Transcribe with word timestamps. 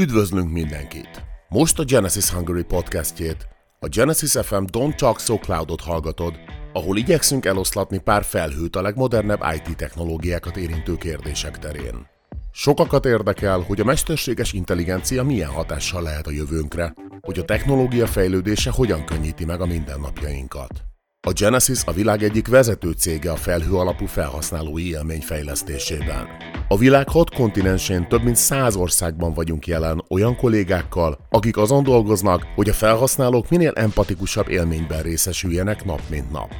Üdvözlünk 0.00 0.52
mindenkit! 0.52 1.24
Most 1.48 1.78
a 1.78 1.84
Genesis 1.84 2.30
Hungary 2.30 2.62
podcastjét, 2.62 3.48
a 3.80 3.88
Genesis 3.88 4.30
FM 4.30 4.64
Don't 4.72 4.94
Talk 4.94 5.20
So 5.20 5.38
Cloudot 5.38 5.80
hallgatod, 5.80 6.34
ahol 6.72 6.96
igyekszünk 6.96 7.44
eloszlatni 7.44 7.98
pár 7.98 8.24
felhőt 8.24 8.76
a 8.76 8.82
legmodernebb 8.82 9.40
IT 9.54 9.76
technológiákat 9.76 10.56
érintő 10.56 10.96
kérdések 10.96 11.58
terén. 11.58 12.06
Sokakat 12.52 13.04
érdekel, 13.04 13.60
hogy 13.60 13.80
a 13.80 13.84
mesterséges 13.84 14.52
intelligencia 14.52 15.22
milyen 15.22 15.50
hatással 15.50 16.02
lehet 16.02 16.26
a 16.26 16.30
jövőnkre, 16.30 16.94
hogy 17.20 17.38
a 17.38 17.44
technológia 17.44 18.06
fejlődése 18.06 18.70
hogyan 18.70 19.04
könnyíti 19.04 19.44
meg 19.44 19.60
a 19.60 19.66
mindennapjainkat. 19.66 20.93
A 21.26 21.32
Genesis 21.32 21.82
a 21.84 21.92
világ 21.92 22.22
egyik 22.22 22.48
vezető 22.48 22.90
cége 22.90 23.30
a 23.30 23.36
felhő 23.36 23.72
alapú 23.72 24.06
felhasználói 24.06 24.88
élmény 24.88 25.20
fejlesztésében. 25.20 26.26
A 26.68 26.76
világ 26.76 27.08
hat 27.08 27.34
kontinensén 27.34 28.08
több 28.08 28.22
mint 28.22 28.36
száz 28.36 28.76
országban 28.76 29.32
vagyunk 29.32 29.66
jelen 29.66 30.04
olyan 30.08 30.36
kollégákkal, 30.36 31.18
akik 31.30 31.56
azon 31.56 31.82
dolgoznak, 31.82 32.46
hogy 32.54 32.68
a 32.68 32.72
felhasználók 32.72 33.48
minél 33.48 33.72
empatikusabb 33.74 34.48
élményben 34.48 35.02
részesüljenek 35.02 35.84
nap 35.84 36.00
mint 36.10 36.30
nap. 36.30 36.50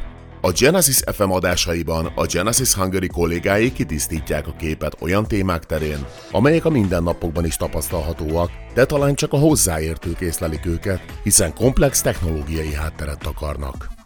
A 0.40 0.52
Genesis 0.52 1.00
FM 1.12 1.30
adásaiban 1.30 2.06
a 2.14 2.26
Genesis 2.26 2.74
Hungary 2.74 3.06
kollégái 3.06 3.72
kitisztítják 3.72 4.46
a 4.46 4.56
képet 4.58 4.96
olyan 5.00 5.26
témák 5.26 5.64
terén, 5.64 6.06
amelyek 6.30 6.64
a 6.64 6.70
mindennapokban 6.70 7.44
is 7.44 7.56
tapasztalhatóak, 7.56 8.50
de 8.74 8.84
talán 8.84 9.14
csak 9.14 9.32
a 9.32 9.38
hozzáértők 9.38 10.20
észlelik 10.20 10.66
őket, 10.66 11.00
hiszen 11.22 11.54
komplex 11.54 12.00
technológiai 12.00 12.74
hátteret 12.74 13.26
akarnak. 13.26 14.02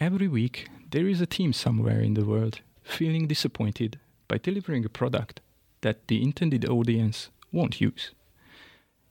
Every 0.00 0.28
week, 0.28 0.68
there 0.90 1.06
is 1.06 1.20
a 1.20 1.26
team 1.26 1.52
somewhere 1.52 2.00
in 2.00 2.14
the 2.14 2.24
world 2.24 2.60
feeling 2.82 3.26
disappointed 3.26 3.98
by 4.26 4.38
delivering 4.38 4.84
a 4.84 4.88
product 4.88 5.40
that 5.80 6.08
the 6.08 6.22
intended 6.22 6.64
audience 6.68 7.30
won't 7.52 7.80
use. 7.80 8.12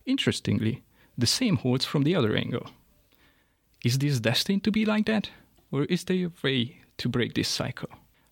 Interestingly, 0.06 0.84
the 1.18 1.28
same 1.28 1.58
holds 1.58 1.86
from 1.86 2.03
the 2.03 2.16
other 2.16 2.36
angle. 2.36 2.72
Is 3.84 4.00
this 4.00 4.20
destined 4.20 4.64
to 4.64 4.72
be 4.72 4.86
like 4.86 5.06
that, 5.06 5.30
or 5.72 5.84
is 5.86 6.03
there 6.06 6.28
a 6.28 6.31
way 6.42 6.78
to 6.98 7.09
break 7.09 7.34
this 7.34 7.48
cycle? 7.48 7.90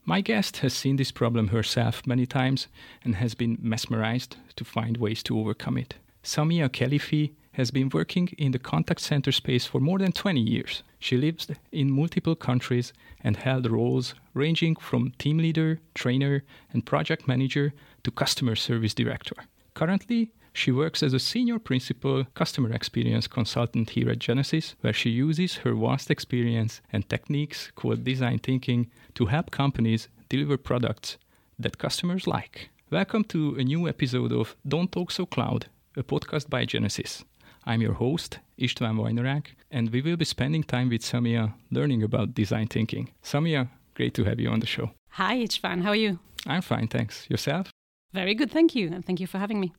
My 0.08 0.22
guest 0.22 0.58
has 0.58 0.72
seen 0.76 0.98
this 0.98 1.12
problem 1.12 1.48
herself 1.48 2.06
many 2.06 2.28
times 2.28 2.68
and 3.04 3.16
has 3.16 3.34
been 3.34 3.58
mesmerized 3.60 4.38
to 4.56 4.64
find 4.64 4.98
ways 4.98 5.24
to 5.24 5.40
overcome 5.40 5.80
it. 5.80 5.96
Samia 6.24 6.70
Khalifi 6.70 7.32
has 7.54 7.72
been 7.72 7.90
working 7.90 8.28
in 8.38 8.52
the 8.52 8.60
contact 8.60 9.02
center 9.02 9.32
space 9.32 9.66
for 9.66 9.80
more 9.80 9.98
than 9.98 10.12
20 10.12 10.40
years. 10.40 10.84
She 11.00 11.18
lives 11.18 11.48
in 11.72 11.92
multiple 11.92 12.36
countries 12.36 12.94
and 13.24 13.36
held 13.36 13.72
roles 13.72 14.14
ranging 14.36 14.76
from 14.76 15.14
team 15.18 15.40
leader, 15.40 15.80
trainer, 15.96 16.44
and 16.72 16.86
project 16.86 17.28
manager 17.28 17.74
to 18.04 18.12
customer 18.12 18.56
service 18.56 18.94
director. 18.94 19.36
Currently, 19.74 20.32
she 20.56 20.72
works 20.72 21.04
as 21.04 21.14
a 21.14 21.20
senior 21.20 21.60
principal 21.60 22.24
customer 22.34 22.72
experience 22.72 23.28
consultant 23.28 23.90
here 23.90 24.10
at 24.10 24.20
Genesys, 24.20 24.76
where 24.82 24.94
she 24.94 25.10
uses 25.10 25.58
her 25.58 25.76
vast 25.76 26.10
experience 26.10 26.82
and 26.94 27.08
techniques 27.10 27.72
called 27.76 28.06
design 28.06 28.40
thinking 28.40 28.90
to 29.16 29.26
help 29.26 29.52
companies 29.52 30.08
deliver 30.30 30.58
products 30.58 31.18
that 31.60 31.78
customers 31.78 32.26
like. 32.26 32.70
Welcome 32.90 33.26
to 33.26 33.56
a 33.60 33.64
new 33.64 33.88
episode 33.90 34.32
of 34.32 34.56
Don't 34.66 34.92
Talk 34.92 35.12
So 35.12 35.26
Cloud, 35.26 35.66
a 35.98 36.04
podcast 36.04 36.50
by 36.50 36.66
Genesys. 36.66 37.26
I'm 37.66 37.82
your 37.82 37.94
host, 37.94 38.40
István 38.58 38.96
Vajnorák, 38.96 39.48
and 39.72 39.90
we 39.90 40.02
will 40.02 40.16
be 40.16 40.26
spending 40.26 40.64
time 40.64 40.90
with 40.90 41.02
Samia 41.02 41.54
learning 41.70 42.02
about 42.02 42.34
design 42.34 42.68
thinking. 42.68 43.12
Samia, 43.22 43.68
great 43.94 44.14
to 44.14 44.24
have 44.24 44.40
you 44.40 44.50
on 44.50 44.62
the 44.62 44.68
show. 44.68 44.92
Hi, 45.10 45.38
István. 45.38 45.82
How 45.82 45.90
are 45.90 45.96
you? 45.96 46.20
I'm 46.48 46.62
fine, 46.62 46.88
thanks. 46.88 47.30
Yourself? 47.30 47.72
Very 48.14 48.36
good, 48.36 48.52
thank 48.52 48.74
you. 48.74 48.88
And 48.94 49.04
thank 49.04 49.20
you 49.20 49.28
for 49.28 49.40
having 49.40 49.60
me. 49.60 49.74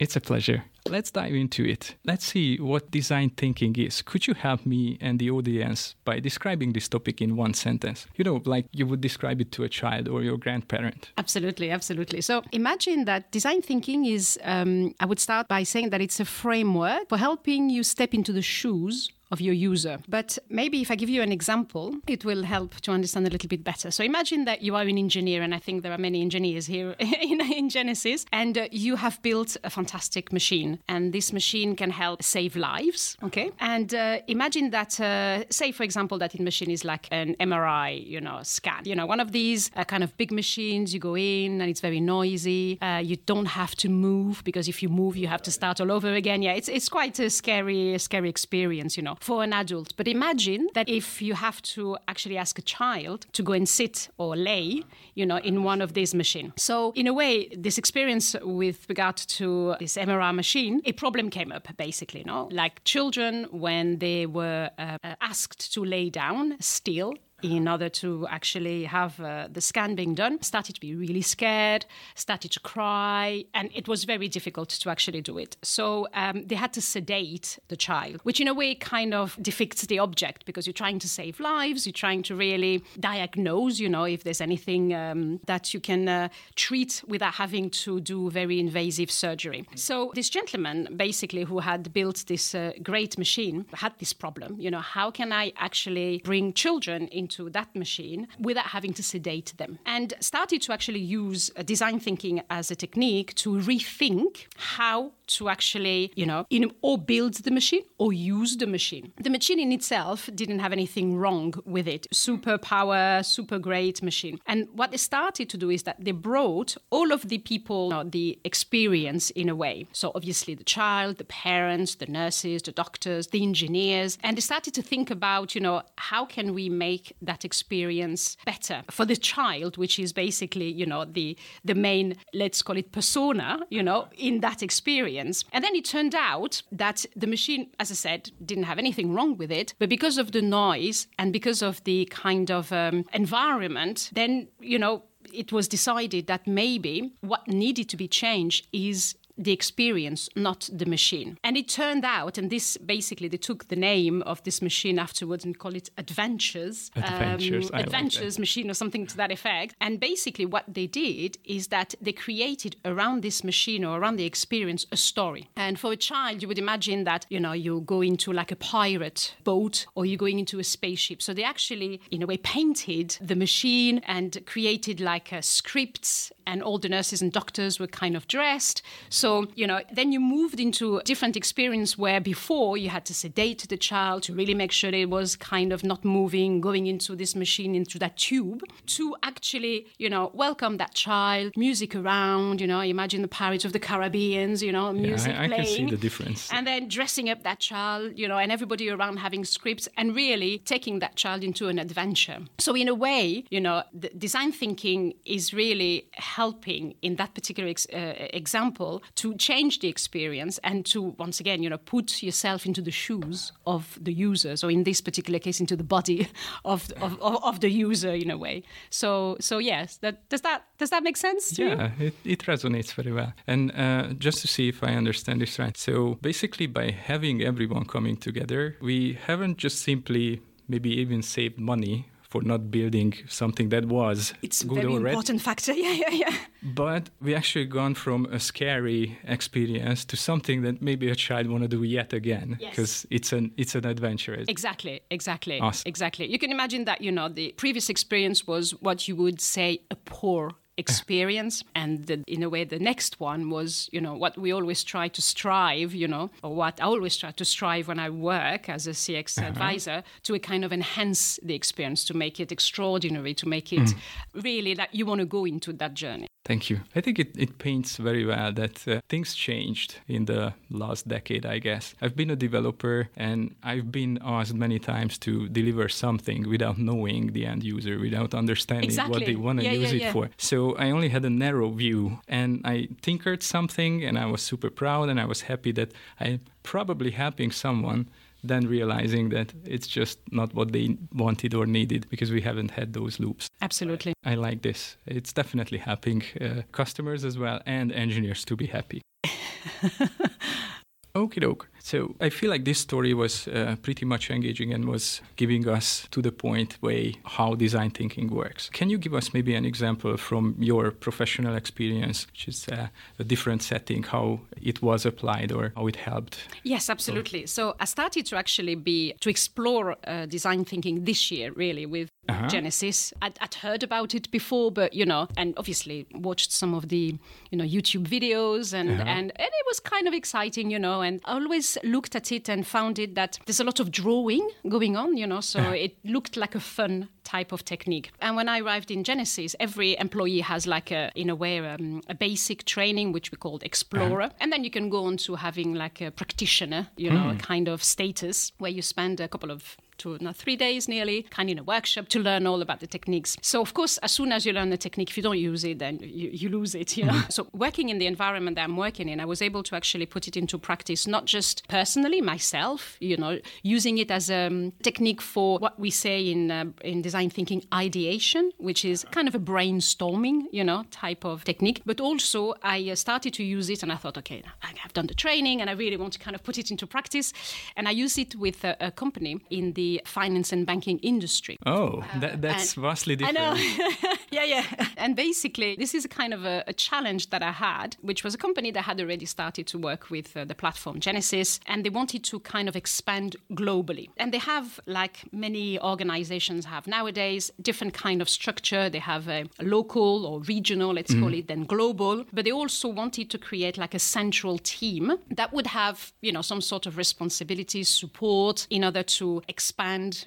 It's 0.00 0.16
a 0.16 0.20
pleasure. 0.20 0.64
Let's 0.88 1.10
dive 1.10 1.34
into 1.34 1.62
it. 1.62 1.94
Let's 2.06 2.24
see 2.24 2.56
what 2.56 2.90
design 2.90 3.30
thinking 3.36 3.76
is. 3.76 4.00
Could 4.00 4.26
you 4.26 4.32
help 4.32 4.64
me 4.64 4.96
and 4.98 5.18
the 5.18 5.30
audience 5.30 5.94
by 6.06 6.20
describing 6.20 6.72
this 6.72 6.88
topic 6.88 7.20
in 7.20 7.36
one 7.36 7.52
sentence? 7.52 8.06
You 8.16 8.24
know, 8.24 8.40
like 8.46 8.64
you 8.72 8.86
would 8.86 9.02
describe 9.02 9.42
it 9.42 9.52
to 9.52 9.64
a 9.64 9.68
child 9.68 10.08
or 10.08 10.22
your 10.22 10.38
grandparent. 10.38 11.12
Absolutely, 11.18 11.70
absolutely. 11.70 12.22
So 12.22 12.42
imagine 12.50 13.04
that 13.04 13.30
design 13.30 13.60
thinking 13.60 14.06
is, 14.06 14.38
um, 14.42 14.94
I 15.00 15.04
would 15.04 15.20
start 15.20 15.48
by 15.48 15.64
saying 15.64 15.90
that 15.90 16.00
it's 16.00 16.18
a 16.18 16.24
framework 16.24 17.10
for 17.10 17.18
helping 17.18 17.68
you 17.68 17.82
step 17.82 18.14
into 18.14 18.32
the 18.32 18.42
shoes 18.42 19.10
of 19.30 19.40
your 19.40 19.54
user. 19.54 19.98
But 20.08 20.38
maybe 20.48 20.80
if 20.80 20.90
I 20.90 20.96
give 20.96 21.08
you 21.08 21.22
an 21.22 21.32
example, 21.32 21.96
it 22.06 22.24
will 22.24 22.42
help 22.42 22.74
to 22.82 22.90
understand 22.90 23.26
a 23.26 23.30
little 23.30 23.48
bit 23.48 23.62
better. 23.62 23.90
So 23.90 24.02
imagine 24.02 24.44
that 24.44 24.62
you 24.62 24.74
are 24.74 24.82
an 24.82 24.98
engineer, 24.98 25.42
and 25.42 25.54
I 25.54 25.58
think 25.58 25.82
there 25.82 25.92
are 25.92 25.98
many 25.98 26.20
engineers 26.20 26.66
here 26.66 26.96
in, 26.98 27.40
in 27.40 27.68
Genesys, 27.68 28.26
and 28.32 28.58
uh, 28.58 28.68
you 28.70 28.96
have 28.96 29.22
built 29.22 29.56
a 29.62 29.70
fantastic 29.70 30.32
machine, 30.32 30.80
and 30.88 31.12
this 31.12 31.32
machine 31.32 31.76
can 31.76 31.90
help 31.90 32.22
save 32.22 32.56
lives. 32.56 33.16
Okay, 33.22 33.50
and 33.60 33.94
uh, 33.94 34.18
imagine 34.26 34.70
that, 34.70 35.00
uh, 35.00 35.44
say 35.50 35.72
for 35.72 35.84
example, 35.84 36.18
that 36.18 36.34
in 36.34 36.44
machine 36.44 36.70
is 36.70 36.84
like 36.84 37.06
an 37.10 37.36
MRI, 37.40 38.04
you 38.06 38.20
know, 38.20 38.40
scan. 38.42 38.82
You 38.84 38.96
know, 38.96 39.06
one 39.06 39.20
of 39.20 39.32
these 39.32 39.70
uh, 39.76 39.84
kind 39.84 40.02
of 40.02 40.16
big 40.16 40.32
machines. 40.32 40.92
You 40.92 41.00
go 41.00 41.16
in, 41.16 41.60
and 41.60 41.70
it's 41.70 41.80
very 41.80 42.00
noisy. 42.00 42.80
Uh, 42.80 42.98
you 42.98 43.16
don't 43.16 43.46
have 43.46 43.74
to 43.76 43.88
move 43.88 44.42
because 44.44 44.68
if 44.68 44.82
you 44.82 44.88
move, 44.88 45.16
you 45.16 45.28
have 45.28 45.42
to 45.42 45.50
start 45.50 45.80
all 45.80 45.92
over 45.92 46.12
again. 46.14 46.42
Yeah, 46.42 46.52
it's 46.52 46.68
it's 46.68 46.88
quite 46.88 47.18
a 47.20 47.30
scary, 47.30 47.96
scary 47.98 48.28
experience. 48.28 48.96
You 48.96 49.04
know 49.04 49.16
for 49.20 49.44
an 49.44 49.52
adult. 49.52 49.94
But 49.96 50.08
imagine 50.08 50.68
that 50.74 50.88
if 50.88 51.22
you 51.22 51.34
have 51.34 51.62
to 51.62 51.96
actually 52.08 52.36
ask 52.36 52.58
a 52.58 52.62
child 52.62 53.26
to 53.32 53.42
go 53.42 53.52
and 53.52 53.68
sit 53.68 54.08
or 54.18 54.36
lay, 54.36 54.82
you 55.14 55.26
know, 55.26 55.36
in 55.36 55.62
one 55.62 55.80
of 55.80 55.92
these 55.92 56.14
machines. 56.14 56.52
So 56.56 56.92
in 56.96 57.06
a 57.06 57.12
way, 57.12 57.48
this 57.48 57.78
experience 57.78 58.34
with 58.42 58.86
regard 58.88 59.16
to 59.16 59.74
this 59.78 59.96
MRI 59.96 60.34
machine, 60.34 60.80
a 60.84 60.92
problem 60.92 61.30
came 61.30 61.52
up 61.52 61.68
basically, 61.76 62.24
no? 62.24 62.48
Like 62.50 62.82
children 62.84 63.46
when 63.50 63.98
they 63.98 64.26
were 64.26 64.70
uh, 64.78 64.96
asked 65.20 65.72
to 65.74 65.84
lay 65.84 66.10
down 66.10 66.56
still 66.60 67.14
in 67.42 67.68
order 67.68 67.88
to 67.88 68.26
actually 68.28 68.84
have 68.84 69.20
uh, 69.20 69.48
the 69.50 69.60
scan 69.60 69.94
being 69.94 70.14
done, 70.14 70.40
started 70.42 70.74
to 70.74 70.80
be 70.80 70.94
really 70.94 71.22
scared, 71.22 71.86
started 72.14 72.50
to 72.52 72.60
cry, 72.60 73.44
and 73.54 73.70
it 73.74 73.88
was 73.88 74.04
very 74.04 74.28
difficult 74.28 74.68
to 74.68 74.90
actually 74.90 75.20
do 75.20 75.38
it. 75.38 75.56
So 75.62 76.08
um, 76.14 76.46
they 76.46 76.56
had 76.56 76.72
to 76.74 76.80
sedate 76.80 77.58
the 77.68 77.76
child, 77.76 78.20
which 78.22 78.40
in 78.40 78.48
a 78.48 78.54
way 78.54 78.74
kind 78.74 79.14
of 79.14 79.38
defeats 79.40 79.82
the 79.86 79.98
object 79.98 80.44
because 80.44 80.66
you're 80.66 80.72
trying 80.84 80.98
to 81.00 81.08
save 81.08 81.40
lives, 81.40 81.86
you're 81.86 81.92
trying 81.92 82.22
to 82.24 82.34
really 82.34 82.84
diagnose, 82.98 83.78
you 83.78 83.88
know, 83.88 84.04
if 84.04 84.24
there's 84.24 84.40
anything 84.40 84.94
um, 84.94 85.40
that 85.46 85.74
you 85.74 85.80
can 85.80 86.08
uh, 86.08 86.28
treat 86.56 87.02
without 87.06 87.34
having 87.34 87.70
to 87.70 88.00
do 88.00 88.30
very 88.30 88.58
invasive 88.58 89.10
surgery. 89.10 89.66
So 89.74 90.12
this 90.14 90.28
gentleman, 90.30 90.88
basically, 90.96 91.44
who 91.44 91.60
had 91.60 91.92
built 91.92 92.24
this 92.26 92.54
uh, 92.54 92.72
great 92.82 93.18
machine, 93.18 93.66
had 93.74 93.92
this 93.98 94.12
problem. 94.12 94.56
You 94.58 94.70
know, 94.70 94.80
how 94.80 95.10
can 95.10 95.32
I 95.32 95.52
actually 95.56 96.20
bring 96.24 96.52
children 96.52 97.08
into 97.08 97.29
into 97.30 97.50
that 97.50 97.74
machine 97.74 98.26
without 98.38 98.66
having 98.66 98.92
to 98.94 99.02
sedate 99.02 99.54
them. 99.56 99.78
And 99.86 100.14
started 100.20 100.62
to 100.62 100.72
actually 100.72 101.00
use 101.00 101.50
uh, 101.56 101.62
design 101.62 102.00
thinking 102.00 102.42
as 102.50 102.70
a 102.70 102.76
technique 102.76 103.34
to 103.36 103.50
rethink 103.50 104.46
how 104.56 105.12
to 105.36 105.48
actually, 105.48 106.12
you 106.16 106.26
know, 106.26 106.46
in, 106.50 106.70
or 106.82 106.98
build 106.98 107.34
the 107.34 107.50
machine 107.50 107.82
or 107.98 108.12
use 108.12 108.56
the 108.56 108.66
machine. 108.66 109.12
The 109.20 109.30
machine 109.30 109.60
in 109.60 109.72
itself 109.72 110.28
didn't 110.34 110.58
have 110.58 110.72
anything 110.72 111.16
wrong 111.16 111.54
with 111.64 111.86
it. 111.86 112.06
Super 112.12 112.58
power, 112.58 113.22
super 113.22 113.58
great 113.58 114.02
machine. 114.02 114.40
And 114.46 114.68
what 114.72 114.90
they 114.90 114.96
started 114.96 115.48
to 115.50 115.56
do 115.56 115.70
is 115.70 115.84
that 115.84 115.96
they 116.04 116.12
brought 116.12 116.76
all 116.90 117.12
of 117.12 117.28
the 117.28 117.38
people, 117.38 117.84
you 117.84 117.90
know, 117.90 118.04
the 118.04 118.38
experience 118.44 119.30
in 119.30 119.48
a 119.48 119.54
way. 119.54 119.86
So 119.92 120.12
obviously 120.14 120.54
the 120.54 120.64
child, 120.64 121.18
the 121.18 121.24
parents, 121.24 121.96
the 121.96 122.06
nurses, 122.06 122.62
the 122.62 122.72
doctors, 122.72 123.28
the 123.28 123.42
engineers, 123.42 124.18
and 124.22 124.36
they 124.36 124.40
started 124.40 124.74
to 124.74 124.82
think 124.82 125.10
about, 125.10 125.54
you 125.54 125.60
know, 125.60 125.82
how 125.96 126.24
can 126.24 126.54
we 126.54 126.68
make 126.68 127.14
that 127.22 127.44
experience 127.44 128.36
better 128.44 128.82
for 128.90 129.04
the 129.04 129.16
child, 129.16 129.76
which 129.76 129.98
is 129.98 130.12
basically, 130.12 130.70
you 130.70 130.86
know, 130.86 131.04
the 131.04 131.36
the 131.64 131.74
main, 131.74 132.16
let's 132.34 132.62
call 132.62 132.76
it 132.76 132.92
persona, 132.92 133.60
you 133.70 133.82
know, 133.82 134.08
in 134.16 134.40
that 134.40 134.62
experience 134.62 135.19
And 135.52 135.62
then 135.64 135.74
it 135.74 135.84
turned 135.84 136.14
out 136.14 136.62
that 136.72 137.04
the 137.14 137.26
machine, 137.26 137.70
as 137.78 137.90
I 137.90 137.94
said, 137.94 138.30
didn't 138.44 138.64
have 138.64 138.78
anything 138.78 139.12
wrong 139.14 139.36
with 139.36 139.50
it, 139.50 139.74
but 139.78 139.88
because 139.88 140.18
of 140.18 140.32
the 140.32 140.42
noise 140.42 141.06
and 141.18 141.32
because 141.32 141.62
of 141.62 141.82
the 141.84 142.06
kind 142.06 142.50
of 142.50 142.72
um, 142.72 143.04
environment, 143.12 144.10
then, 144.14 144.48
you 144.60 144.78
know, 144.78 145.02
it 145.32 145.52
was 145.52 145.68
decided 145.68 146.26
that 146.26 146.46
maybe 146.46 147.12
what 147.20 147.46
needed 147.46 147.88
to 147.90 147.96
be 147.96 148.08
changed 148.08 148.66
is 148.72 149.14
the 149.40 149.52
experience, 149.52 150.28
not 150.36 150.68
the 150.72 150.86
machine. 150.86 151.38
And 151.42 151.56
it 151.56 151.68
turned 151.68 152.04
out, 152.04 152.36
and 152.36 152.50
this 152.50 152.76
basically 152.76 153.28
they 153.28 153.38
took 153.38 153.68
the 153.68 153.76
name 153.76 154.22
of 154.22 154.42
this 154.44 154.60
machine 154.60 154.98
afterwards 154.98 155.44
and 155.44 155.58
call 155.58 155.74
it 155.74 155.90
Adventures, 155.96 156.90
Adventures, 156.96 157.70
um, 157.72 157.80
Adventures 157.80 158.38
machine 158.38 158.70
or 158.70 158.74
something 158.74 159.06
to 159.06 159.16
that 159.16 159.32
effect. 159.32 159.74
And 159.80 159.98
basically, 159.98 160.46
what 160.46 160.64
they 160.68 160.86
did 160.86 161.38
is 161.44 161.68
that 161.68 161.94
they 162.00 162.12
created 162.12 162.76
around 162.84 163.22
this 163.22 163.42
machine 163.42 163.84
or 163.84 163.98
around 163.98 164.16
the 164.16 164.26
experience 164.26 164.86
a 164.92 164.96
story. 164.96 165.48
And 165.56 165.78
for 165.78 165.92
a 165.92 165.96
child, 165.96 166.42
you 166.42 166.48
would 166.48 166.58
imagine 166.58 167.04
that 167.04 167.26
you 167.30 167.40
know 167.40 167.52
you 167.52 167.80
go 167.80 168.02
into 168.02 168.32
like 168.32 168.52
a 168.52 168.56
pirate 168.56 169.34
boat 169.42 169.86
or 169.94 170.04
you're 170.04 170.18
going 170.18 170.38
into 170.38 170.58
a 170.58 170.64
spaceship. 170.64 171.22
So 171.22 171.32
they 171.32 171.44
actually, 171.44 172.00
in 172.10 172.22
a 172.22 172.26
way, 172.26 172.36
painted 172.36 173.16
the 173.20 173.36
machine 173.36 174.02
and 174.06 174.44
created 174.46 175.00
like 175.00 175.32
uh, 175.32 175.40
scripts 175.40 176.32
and 176.46 176.62
all 176.62 176.78
the 176.78 176.88
nurses 176.88 177.22
and 177.22 177.32
doctors 177.32 177.78
were 177.78 177.86
kind 177.86 178.16
of 178.16 178.26
dressed. 178.28 178.82
So, 179.08 179.46
you 179.54 179.66
know, 179.66 179.80
then 179.92 180.12
you 180.12 180.20
moved 180.20 180.60
into 180.60 180.98
a 180.98 181.02
different 181.02 181.36
experience 181.36 181.96
where 181.96 182.20
before 182.20 182.76
you 182.76 182.88
had 182.90 183.04
to 183.06 183.14
sedate 183.14 183.66
the 183.68 183.76
child 183.76 184.22
to 184.24 184.34
really 184.34 184.54
make 184.54 184.72
sure 184.72 184.90
it 184.90 185.10
was 185.10 185.36
kind 185.36 185.72
of 185.72 185.84
not 185.84 186.04
moving, 186.04 186.60
going 186.60 186.86
into 186.86 187.16
this 187.16 187.34
machine, 187.34 187.74
into 187.74 187.98
that 187.98 188.16
tube, 188.16 188.62
to 188.86 189.16
actually, 189.22 189.86
you 189.98 190.08
know, 190.08 190.30
welcome 190.34 190.76
that 190.78 190.94
child, 190.94 191.56
music 191.56 191.94
around, 191.94 192.60
you 192.60 192.66
know, 192.66 192.80
imagine 192.80 193.22
the 193.22 193.28
Pirates 193.28 193.64
of 193.64 193.72
the 193.72 193.78
Caribbean, 193.78 194.56
you 194.58 194.72
know, 194.72 194.92
music 194.92 195.32
yeah, 195.32 195.42
I, 195.42 195.44
I 195.44 195.48
playing. 195.48 195.64
can 195.64 195.88
see 195.88 195.90
the 195.90 195.96
difference. 195.96 196.48
And 196.52 196.66
then 196.66 196.88
dressing 196.88 197.28
up 197.28 197.42
that 197.42 197.60
child, 197.60 198.12
you 198.16 198.26
know, 198.26 198.38
and 198.38 198.50
everybody 198.50 198.88
around 198.90 199.18
having 199.18 199.44
scripts 199.44 199.88
and 199.96 200.14
really 200.14 200.58
taking 200.58 200.98
that 201.00 201.16
child 201.16 201.44
into 201.44 201.68
an 201.68 201.78
adventure. 201.78 202.38
So, 202.58 202.74
in 202.74 202.88
a 202.88 202.94
way, 202.94 203.44
you 203.50 203.60
know, 203.60 203.82
the 203.92 204.08
design 204.10 204.52
thinking 204.52 205.14
is 205.24 205.52
really 205.52 206.08
helping 206.42 206.94
in 207.02 207.12
that 207.16 207.32
particular 207.38 207.68
ex- 207.70 207.90
uh, 207.92 208.14
example 208.42 208.92
to 209.14 209.34
change 209.48 209.72
the 209.82 209.88
experience 209.88 210.54
and 210.68 210.78
to 210.92 210.98
once 211.24 211.40
again 211.42 211.58
you 211.64 211.70
know 211.72 211.80
put 211.96 212.22
yourself 212.22 212.60
into 212.68 212.82
the 212.88 212.94
shoes 213.04 213.52
of 213.74 213.82
the 214.06 214.14
user 214.28 214.52
so 214.56 214.66
in 214.68 214.84
this 214.84 215.00
particular 215.08 215.38
case 215.38 215.58
into 215.64 215.76
the 215.76 215.88
body 215.96 216.20
of 216.64 216.80
of, 217.00 217.12
of 217.50 217.60
the 217.60 217.70
user 217.86 218.12
in 218.24 218.30
a 218.30 218.38
way 218.44 218.62
so 218.90 219.36
so 219.40 219.54
yes 219.72 219.98
that 219.98 220.14
does 220.32 220.40
that 220.40 220.60
does 220.78 220.90
that 220.90 221.02
make 221.02 221.16
sense 221.16 221.44
yeah, 221.60 221.90
it, 221.98 222.14
it 222.24 222.40
resonates 222.40 222.92
very 222.94 223.12
well. 223.12 223.32
And 223.46 223.72
uh, 223.72 224.14
just 224.18 224.40
to 224.42 224.48
see 224.48 224.68
if 224.68 224.82
I 224.82 224.94
understand 224.94 225.40
this 225.40 225.58
right. 225.58 225.76
So 225.76 226.18
basically, 226.22 226.66
by 226.66 226.90
having 226.90 227.42
everyone 227.42 227.84
coming 227.84 228.16
together, 228.16 228.76
we 228.80 229.18
haven't 229.26 229.58
just 229.58 229.82
simply 229.82 230.40
maybe 230.68 230.90
even 231.00 231.22
saved 231.22 231.58
money 231.58 232.08
for 232.30 232.42
not 232.42 232.70
building 232.70 233.12
something 233.28 233.70
that 233.70 233.84
was 233.86 234.32
it's 234.42 234.62
a 234.62 234.66
good 234.66 234.76
very 234.82 234.92
already. 234.92 235.10
important 235.10 235.42
factor 235.42 235.72
yeah 235.84 235.92
yeah 236.04 236.10
yeah 236.24 236.34
But 236.62 237.10
we 237.20 237.34
actually 237.34 237.66
gone 237.66 237.94
from 237.94 238.26
a 238.26 238.38
scary 238.38 239.18
experience 239.24 240.04
to 240.06 240.16
something 240.16 240.62
that 240.62 240.80
maybe 240.80 241.10
a 241.10 241.14
child 241.14 241.46
want 241.48 241.62
to 241.62 241.68
do 241.68 241.82
yet 241.82 242.12
again 242.12 242.56
Yes. 242.60 242.70
because 242.70 243.06
it's 243.10 243.32
an 243.32 243.44
it's 243.56 243.74
an 243.74 243.84
adventure. 243.86 244.34
Exactly, 244.48 245.00
exactly, 245.10 245.56
Awesome. 245.60 245.88
exactly. 245.92 246.24
You 246.32 246.38
can 246.38 246.50
imagine 246.50 246.84
that, 246.84 247.00
you 247.00 247.12
know, 247.12 247.28
the 247.40 247.46
previous 247.56 247.88
experience 247.90 248.46
was 248.46 248.64
what 248.86 248.98
you 249.08 249.16
would 249.22 249.40
say 249.40 249.68
a 249.90 249.96
poor 249.96 250.50
experience 250.80 251.62
and 251.74 252.06
the, 252.06 252.16
in 252.26 252.42
a 252.42 252.48
way 252.48 252.64
the 252.64 252.78
next 252.78 253.20
one 253.20 253.50
was 253.50 253.88
you 253.92 254.00
know 254.00 254.14
what 254.14 254.36
we 254.38 254.52
always 254.52 254.82
try 254.82 255.06
to 255.08 255.22
strive 255.22 255.94
you 255.94 256.08
know 256.08 256.30
or 256.42 256.54
what 256.54 256.80
i 256.80 256.84
always 256.84 257.16
try 257.16 257.30
to 257.30 257.44
strive 257.44 257.86
when 257.88 257.98
i 257.98 258.08
work 258.10 258.68
as 258.68 258.86
a 258.86 258.94
cx 259.02 259.38
uh-huh. 259.38 259.48
advisor 259.48 260.02
to 260.22 260.38
kind 260.38 260.64
of 260.64 260.72
enhance 260.72 261.38
the 261.42 261.54
experience 261.54 262.04
to 262.04 262.14
make 262.14 262.40
it 262.40 262.50
extraordinary 262.50 263.34
to 263.34 263.46
make 263.48 263.72
it 263.72 263.90
hmm. 263.90 264.40
really 264.40 264.74
that 264.74 264.94
you 264.94 265.04
want 265.06 265.20
to 265.20 265.26
go 265.26 265.44
into 265.44 265.72
that 265.72 265.94
journey 265.94 266.26
Thank 266.44 266.70
you. 266.70 266.80
I 266.96 267.00
think 267.02 267.18
it, 267.18 267.36
it 267.36 267.58
paints 267.58 267.98
very 267.98 268.24
well 268.24 268.50
that 268.52 268.88
uh, 268.88 269.00
things 269.08 269.34
changed 269.34 269.96
in 270.08 270.24
the 270.24 270.54
last 270.70 271.06
decade, 271.06 271.44
I 271.44 271.58
guess. 271.58 271.94
I've 272.00 272.16
been 272.16 272.30
a 272.30 272.36
developer 272.36 273.08
and 273.14 273.54
I've 273.62 273.92
been 273.92 274.18
asked 274.24 274.54
many 274.54 274.78
times 274.78 275.18
to 275.18 275.48
deliver 275.48 275.88
something 275.88 276.48
without 276.48 276.78
knowing 276.78 277.32
the 277.34 277.44
end 277.44 277.62
user, 277.62 277.98
without 277.98 278.34
understanding 278.34 278.96
what 279.08 279.26
they 279.26 279.36
want 279.36 279.60
to 279.60 279.66
Yeah, 279.66 279.72
use 279.72 279.92
yeah, 279.92 279.96
it 279.96 280.02
yeah. 280.02 280.12
for. 280.12 280.30
So 280.38 280.74
I 280.76 280.90
only 280.90 281.10
had 281.10 281.24
a 281.26 281.30
narrow 281.30 281.68
view 281.70 282.20
and 282.26 282.62
I 282.64 282.88
tinkered 283.02 283.42
something 283.42 284.02
and 284.02 284.18
I 284.18 284.24
was 284.26 284.40
super 284.40 284.70
proud 284.70 285.10
and 285.10 285.20
I 285.20 285.26
was 285.26 285.42
happy 285.42 285.72
that 285.72 285.92
I'm 286.18 286.40
probably 286.62 287.10
helping 287.10 287.50
someone. 287.50 288.08
Then 288.42 288.66
realizing 288.66 289.30
that 289.30 289.52
it's 289.64 289.86
just 289.86 290.18
not 290.30 290.54
what 290.54 290.72
they 290.72 290.96
wanted 291.12 291.54
or 291.54 291.66
needed 291.66 292.06
because 292.10 292.30
we 292.30 292.40
haven't 292.40 292.70
had 292.72 292.92
those 292.92 293.20
loops. 293.20 293.48
absolutely 293.62 294.12
I 294.24 294.34
like 294.34 294.62
this. 294.62 294.96
It's 295.06 295.32
definitely 295.32 295.78
helping 295.78 296.22
uh, 296.40 296.62
customers 296.72 297.24
as 297.24 297.38
well 297.38 297.60
and 297.66 297.92
engineers 297.92 298.44
to 298.44 298.56
be 298.56 298.66
happy. 298.66 299.02
Okie 301.14 301.40
doke. 301.40 301.68
So 301.82 302.14
I 302.20 302.28
feel 302.30 302.50
like 302.50 302.64
this 302.64 302.78
story 302.78 303.14
was 303.14 303.48
uh, 303.48 303.76
pretty 303.82 304.04
much 304.04 304.30
engaging 304.30 304.72
and 304.72 304.84
was 304.86 305.20
giving 305.36 305.66
us 305.68 306.06
to 306.10 306.20
the 306.22 306.30
point 306.32 306.78
way 306.82 307.14
how 307.24 307.54
design 307.54 307.90
thinking 307.90 308.28
works. 308.28 308.68
Can 308.72 308.90
you 308.90 308.98
give 308.98 309.14
us 309.14 309.32
maybe 309.34 309.54
an 309.54 309.64
example 309.64 310.16
from 310.16 310.54
your 310.58 310.90
professional 310.90 311.56
experience, 311.56 312.26
which 312.26 312.48
is 312.48 312.68
uh, 312.68 312.88
a 313.18 313.24
different 313.24 313.62
setting, 313.62 314.02
how 314.02 314.40
it 314.62 314.82
was 314.82 315.06
applied 315.06 315.52
or 315.52 315.72
how 315.76 315.86
it 315.86 315.96
helped? 315.96 316.38
Yes, 316.64 316.90
absolutely. 316.90 317.46
So 317.46 317.74
I 317.80 317.86
started 317.86 318.26
to 318.26 318.36
actually 318.36 318.74
be 318.74 319.14
to 319.20 319.30
explore 319.30 319.96
uh, 320.06 320.26
design 320.26 320.64
thinking 320.64 321.04
this 321.04 321.30
year, 321.30 321.52
really, 321.56 321.86
with 321.86 322.08
Uh-huh. 322.28 322.46
Genesys. 322.48 323.12
I'd, 323.22 323.36
I'd 323.40 323.54
heard 323.54 323.82
about 323.82 324.14
it 324.14 324.30
before, 324.30 324.70
but 324.72 324.92
you 324.94 325.04
know, 325.06 325.26
and 325.36 325.54
obviously 325.56 326.06
watched 326.14 326.52
some 326.52 326.76
of 326.76 326.84
the 326.88 327.18
you 327.50 327.58
know 327.58 327.64
YouTube 327.64 328.06
videos, 328.06 328.72
and 328.72 328.90
Uh-huh. 328.90 329.02
and 329.18 329.32
and 329.44 329.50
it 329.60 329.66
was 329.66 329.80
kind 329.80 330.06
of 330.08 330.14
exciting, 330.14 330.70
you 330.70 330.78
know. 330.78 331.02
And 331.02 331.20
I 331.24 331.32
always 331.34 331.69
looked 331.82 332.16
at 332.16 332.32
it 332.32 332.48
and 332.48 332.66
found 332.66 332.98
it 332.98 333.14
that 333.14 333.38
there's 333.46 333.60
a 333.60 333.64
lot 333.64 333.80
of 333.80 333.90
drawing 333.90 334.48
going 334.68 334.96
on, 334.96 335.16
you 335.16 335.26
know. 335.26 335.40
So 335.40 335.60
it 335.70 335.96
looked 336.04 336.36
like 336.36 336.54
a 336.54 336.60
fun 336.60 337.08
type 337.24 337.52
of 337.52 337.64
technique. 337.64 338.10
And 338.20 338.36
when 338.36 338.48
I 338.48 338.60
arrived 338.60 338.90
in 338.90 339.04
Genesys, 339.04 339.54
every 339.60 339.96
employee 339.98 340.40
has 340.40 340.66
like 340.66 340.90
a, 340.90 341.10
in 341.14 341.30
a 341.30 341.34
way, 341.34 341.58
um, 341.58 342.02
a 342.08 342.14
basic 342.14 342.64
training 342.64 343.12
which 343.12 343.30
we 343.30 343.36
called 343.36 343.62
Explorer, 343.62 344.30
and 344.40 344.52
then 344.52 344.64
you 344.64 344.70
can 344.70 344.88
go 344.88 345.04
on 345.04 345.16
to 345.18 345.36
having 345.36 345.74
like 345.74 346.00
a 346.00 346.10
practitioner, 346.10 346.88
you 346.96 347.10
know, 347.10 347.30
a 347.30 347.36
kind 347.36 347.68
of 347.68 347.82
status 347.84 348.52
where 348.58 348.70
you 348.70 348.82
spend 348.82 349.20
a 349.20 349.28
couple 349.28 349.50
of 349.50 349.76
two, 350.00 350.16
no, 350.20 350.32
three 350.32 350.56
days 350.56 350.88
nearly, 350.88 351.22
kind 351.24 351.48
of 351.48 351.52
in 351.52 351.58
a 351.58 351.62
workshop 351.62 352.08
to 352.08 352.18
learn 352.18 352.46
all 352.46 352.62
about 352.62 352.80
the 352.80 352.86
techniques. 352.86 353.36
So, 353.42 353.60
of 353.60 353.74
course, 353.74 353.98
as 353.98 354.12
soon 354.12 354.32
as 354.32 354.46
you 354.46 354.52
learn 354.52 354.70
the 354.70 354.78
technique, 354.78 355.10
if 355.10 355.16
you 355.16 355.22
don't 355.22 355.38
use 355.38 355.62
it, 355.64 355.78
then 355.78 355.98
you, 356.00 356.30
you 356.32 356.48
lose 356.48 356.74
it, 356.74 356.96
you 356.96 357.04
know. 357.04 357.20
So, 357.28 357.46
working 357.52 357.90
in 357.90 357.98
the 357.98 358.06
environment 358.06 358.56
that 358.56 358.64
I'm 358.64 358.76
working 358.76 359.08
in, 359.08 359.20
I 359.20 359.26
was 359.26 359.42
able 359.42 359.62
to 359.64 359.76
actually 359.76 360.06
put 360.06 360.26
it 360.26 360.36
into 360.36 360.58
practice, 360.58 361.06
not 361.06 361.26
just 361.26 361.68
personally, 361.68 362.20
myself, 362.20 362.96
you 363.00 363.16
know, 363.16 363.38
using 363.62 363.98
it 363.98 364.10
as 364.10 364.30
a 364.30 364.46
um, 364.46 364.72
technique 364.82 365.20
for 365.20 365.58
what 365.58 365.78
we 365.78 365.90
say 365.90 366.30
in, 366.30 366.50
uh, 366.50 366.64
in 366.82 367.02
design 367.02 367.30
thinking 367.30 367.62
ideation, 367.74 368.52
which 368.58 368.84
is 368.84 369.04
kind 369.10 369.28
of 369.28 369.34
a 369.34 369.38
brainstorming, 369.38 370.44
you 370.50 370.64
know, 370.64 370.84
type 370.90 371.24
of 371.24 371.44
technique. 371.44 371.82
But 371.84 372.00
also, 372.00 372.54
I 372.62 372.90
uh, 372.90 372.94
started 372.94 373.34
to 373.34 373.44
use 373.44 373.68
it 373.68 373.82
and 373.82 373.92
I 373.92 373.96
thought, 373.96 374.16
okay, 374.18 374.42
I've 374.62 374.92
done 374.94 375.06
the 375.06 375.14
training 375.14 375.60
and 375.60 375.68
I 375.68 375.74
really 375.74 375.96
want 375.96 376.12
to 376.14 376.18
kind 376.18 376.34
of 376.34 376.42
put 376.42 376.56
it 376.58 376.70
into 376.70 376.86
practice. 376.86 377.32
And 377.76 377.86
I 377.86 377.90
use 377.90 378.16
it 378.18 378.34
with 378.34 378.64
a, 378.64 378.76
a 378.80 378.90
company 378.90 379.40
in 379.50 379.72
the 379.74 379.89
finance 380.04 380.52
and 380.52 380.66
banking 380.66 380.98
industry. 381.00 381.56
Oh, 381.66 382.02
that, 382.22 382.40
that's 382.42 382.74
and- 382.74 382.82
vastly 382.82 383.14
I 383.14 383.32
different. 383.32 383.38
know. 383.38 384.12
yeah, 384.30 384.44
yeah. 384.44 384.64
And 384.96 385.16
basically, 385.16 385.76
this 385.76 385.94
is 385.94 386.04
a 386.04 386.08
kind 386.08 386.32
of 386.32 386.44
a, 386.44 386.62
a 386.66 386.72
challenge 386.72 387.30
that 387.30 387.42
I 387.42 387.52
had, 387.52 387.96
which 388.00 388.22
was 388.24 388.34
a 388.34 388.38
company 388.38 388.70
that 388.72 388.82
had 388.82 389.00
already 389.00 389.26
started 389.26 389.66
to 389.68 389.78
work 389.78 390.10
with 390.10 390.36
uh, 390.36 390.44
the 390.44 390.54
platform 390.54 391.00
Genesys, 391.00 391.60
and 391.66 391.84
they 391.84 391.90
wanted 391.90 392.22
to 392.24 392.40
kind 392.40 392.68
of 392.68 392.76
expand 392.76 393.36
globally. 393.52 394.08
And 394.16 394.32
they 394.34 394.38
have, 394.38 394.80
like 394.86 395.16
many 395.32 395.80
organizations 395.80 396.64
have 396.66 396.86
nowadays, 396.86 397.50
different 397.60 397.94
kind 397.94 398.20
of 398.22 398.28
structure. 398.28 398.88
They 398.90 398.98
have 399.00 399.28
a, 399.28 399.44
local 399.60 400.26
or 400.26 400.40
regional, 400.40 400.92
let's 400.94 401.14
call 401.14 401.32
it, 401.34 401.46
then 401.48 401.64
global. 401.64 402.24
But 402.32 402.44
they 402.44 402.52
also 402.52 402.88
wanted 402.88 403.30
to 403.30 403.38
create 403.38 403.76
like 403.78 403.94
a 403.94 403.98
central 403.98 404.58
team 404.58 405.12
that 405.30 405.52
would 405.52 405.68
have, 405.68 406.12
you 406.20 406.32
know, 406.32 406.42
some 406.42 406.60
sort 406.60 406.86
of 406.86 406.96
responsibilities, 406.96 407.88
support 407.88 408.66
in 408.70 408.84
order 408.84 409.02
to 409.02 409.42
expand, 409.48 409.79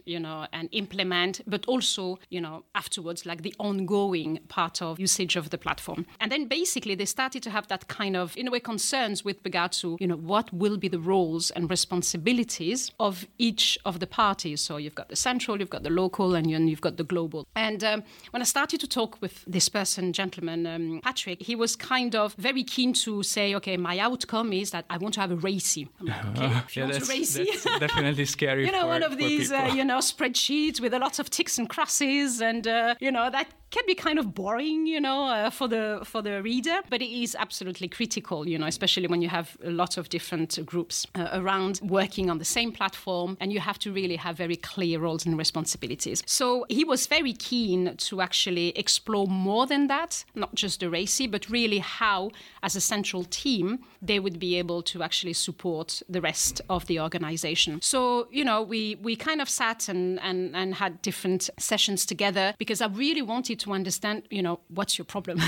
you 0.06 0.20
know, 0.20 0.48
and 0.52 0.70
implement, 0.72 1.42
but 1.46 1.66
also, 1.68 2.20
you 2.30 2.42
know, 2.42 2.64
afterwards, 2.76 3.26
like 3.26 3.44
the 3.44 3.54
ongoing 3.60 4.40
part 4.48 4.82
of 4.82 5.00
usage 5.00 5.36
of 5.36 5.50
the 5.50 5.58
platform. 5.58 6.06
And 6.20 6.32
then 6.32 6.46
basically 6.48 6.96
they 6.96 7.06
started 7.06 7.44
to 7.44 7.50
have 7.50 7.68
that 7.68 7.88
kind 7.88 8.16
of, 8.16 8.36
in 8.36 8.48
a 8.48 8.52
way, 8.52 8.60
concerns 8.60 9.24
with 9.24 9.38
regard 9.44 9.72
to, 9.74 9.98
you 10.00 10.08
know, 10.08 10.16
what 10.16 10.52
will 10.54 10.78
be 10.78 10.88
the 10.88 11.00
roles 11.00 11.52
and 11.52 11.70
responsibilities 11.70 12.92
of 13.00 13.26
each 13.38 13.78
of 13.86 14.00
the 14.00 14.08
parties. 14.08 14.62
So 14.62 14.78
you've 14.78 14.96
got 14.96 15.10
the 15.10 15.16
central, 15.16 15.60
you've 15.60 15.70
got 15.70 15.84
the 15.84 15.90
local, 15.90 16.36
and 16.36 16.50
you've 16.50 16.82
got 16.82 16.98
the 16.98 17.04
global. 17.04 17.48
And 17.56 17.84
um, 17.84 18.04
when 18.32 18.42
I 18.42 18.46
started 18.46 18.80
to 18.80 18.88
talk 18.88 19.22
with 19.22 19.44
this 19.46 19.70
person, 19.70 20.14
gentleman, 20.14 20.66
um, 20.66 21.00
Patrick, 21.04 21.42
he 21.42 21.56
was 21.56 21.76
kind 21.76 22.16
of 22.16 22.34
very 22.36 22.64
keen 22.64 22.94
to 22.94 23.24
say, 23.24 23.56
okay, 23.56 23.78
my 23.78 24.00
outcome 24.00 24.54
is 24.54 24.72
that 24.72 24.86
I 24.90 24.98
want 24.98 25.14
to 25.16 25.22
have 25.22 25.32
a 25.32 25.38
RACI. 25.38 25.88
I'm 26.00 26.08
like, 26.08 26.26
okay, 26.26 26.46
if 26.58 26.76
you 26.76 26.82
yeah, 26.82 26.90
want 26.90 26.94
that's, 26.94 27.10
a 27.10 27.14
RACI. 27.14 27.64
that's 27.64 27.80
definitely 27.80 28.26
scary 28.26 28.66
you 28.66 28.72
know, 28.72 28.82
for, 28.82 28.88
one 28.88 29.04
of 29.04 29.18
these 29.18 29.43
these, 29.44 29.52
uh, 29.52 29.74
you 29.76 29.84
know, 29.84 29.98
spreadsheets 29.98 30.80
with 30.80 30.94
a 30.94 31.00
lot 31.00 31.20
of 31.20 31.30
ticks 31.30 31.58
and 31.58 31.70
crosses, 31.70 32.42
and 32.42 32.68
uh, 32.68 32.96
you 33.00 33.12
know 33.12 33.30
that 33.30 33.48
can 33.72 33.84
be 33.88 33.96
kind 33.96 34.20
of 34.20 34.36
boring, 34.36 34.86
you 34.86 35.02
know, 35.02 35.26
uh, 35.26 35.50
for 35.50 35.68
the 35.68 36.02
for 36.04 36.22
the 36.22 36.42
reader. 36.42 36.82
But 36.90 37.02
it 37.02 37.12
is 37.12 37.36
absolutely 37.36 37.88
critical, 37.88 38.48
you 38.48 38.58
know, 38.58 38.68
especially 38.68 39.08
when 39.08 39.22
you 39.22 39.30
have 39.30 39.58
a 39.64 39.72
lot 39.72 39.98
of 39.98 40.10
different 40.10 40.64
groups 40.66 41.08
uh, 41.16 41.30
around 41.34 41.80
working 41.84 42.30
on 42.30 42.38
the 42.38 42.46
same 42.46 42.72
platform, 42.72 43.38
and 43.40 43.52
you 43.52 43.60
have 43.60 43.80
to 43.80 43.92
really 43.92 44.16
have 44.16 44.38
very 44.38 44.56
clear 44.56 45.00
roles 45.00 45.26
and 45.26 45.38
responsibilities. 45.38 46.24
So 46.26 46.66
he 46.70 46.84
was 46.84 47.08
very 47.08 47.34
keen 47.34 47.96
to 47.98 48.22
actually 48.22 48.70
explore 48.78 49.28
more 49.28 49.66
than 49.66 49.88
that, 49.88 50.24
not 50.36 50.54
just 50.56 50.80
the 50.80 50.88
RACI, 50.88 51.30
but 51.30 51.50
really 51.50 51.80
how, 51.80 52.32
as 52.62 52.76
a 52.76 52.82
central 52.82 53.24
team, 53.24 53.80
they 54.02 54.20
would 54.20 54.40
be 54.40 54.60
able 54.60 54.82
to 54.84 55.02
actually 55.02 55.34
support 55.34 56.02
the 56.10 56.22
rest 56.22 56.62
of 56.70 56.86
the 56.88 57.00
organization. 57.00 57.80
So, 57.82 58.28
you 58.32 58.46
know, 58.46 58.62
we, 58.62 58.96
we 59.02 59.16
kind 59.16 59.33
of 59.42 59.50
sat 59.50 59.90
and, 59.90 60.20
and, 60.22 60.56
and 60.56 60.76
had 60.76 61.02
different 61.02 61.50
sessions 61.58 62.06
together 62.06 62.54
because 62.58 62.82
I 62.82 62.88
really 62.88 63.22
wanted 63.22 63.60
to 63.62 63.74
understand, 63.74 64.24
you 64.30 64.42
know, 64.42 64.60
what's 64.70 64.98
your 64.98 65.06
problem? 65.06 65.42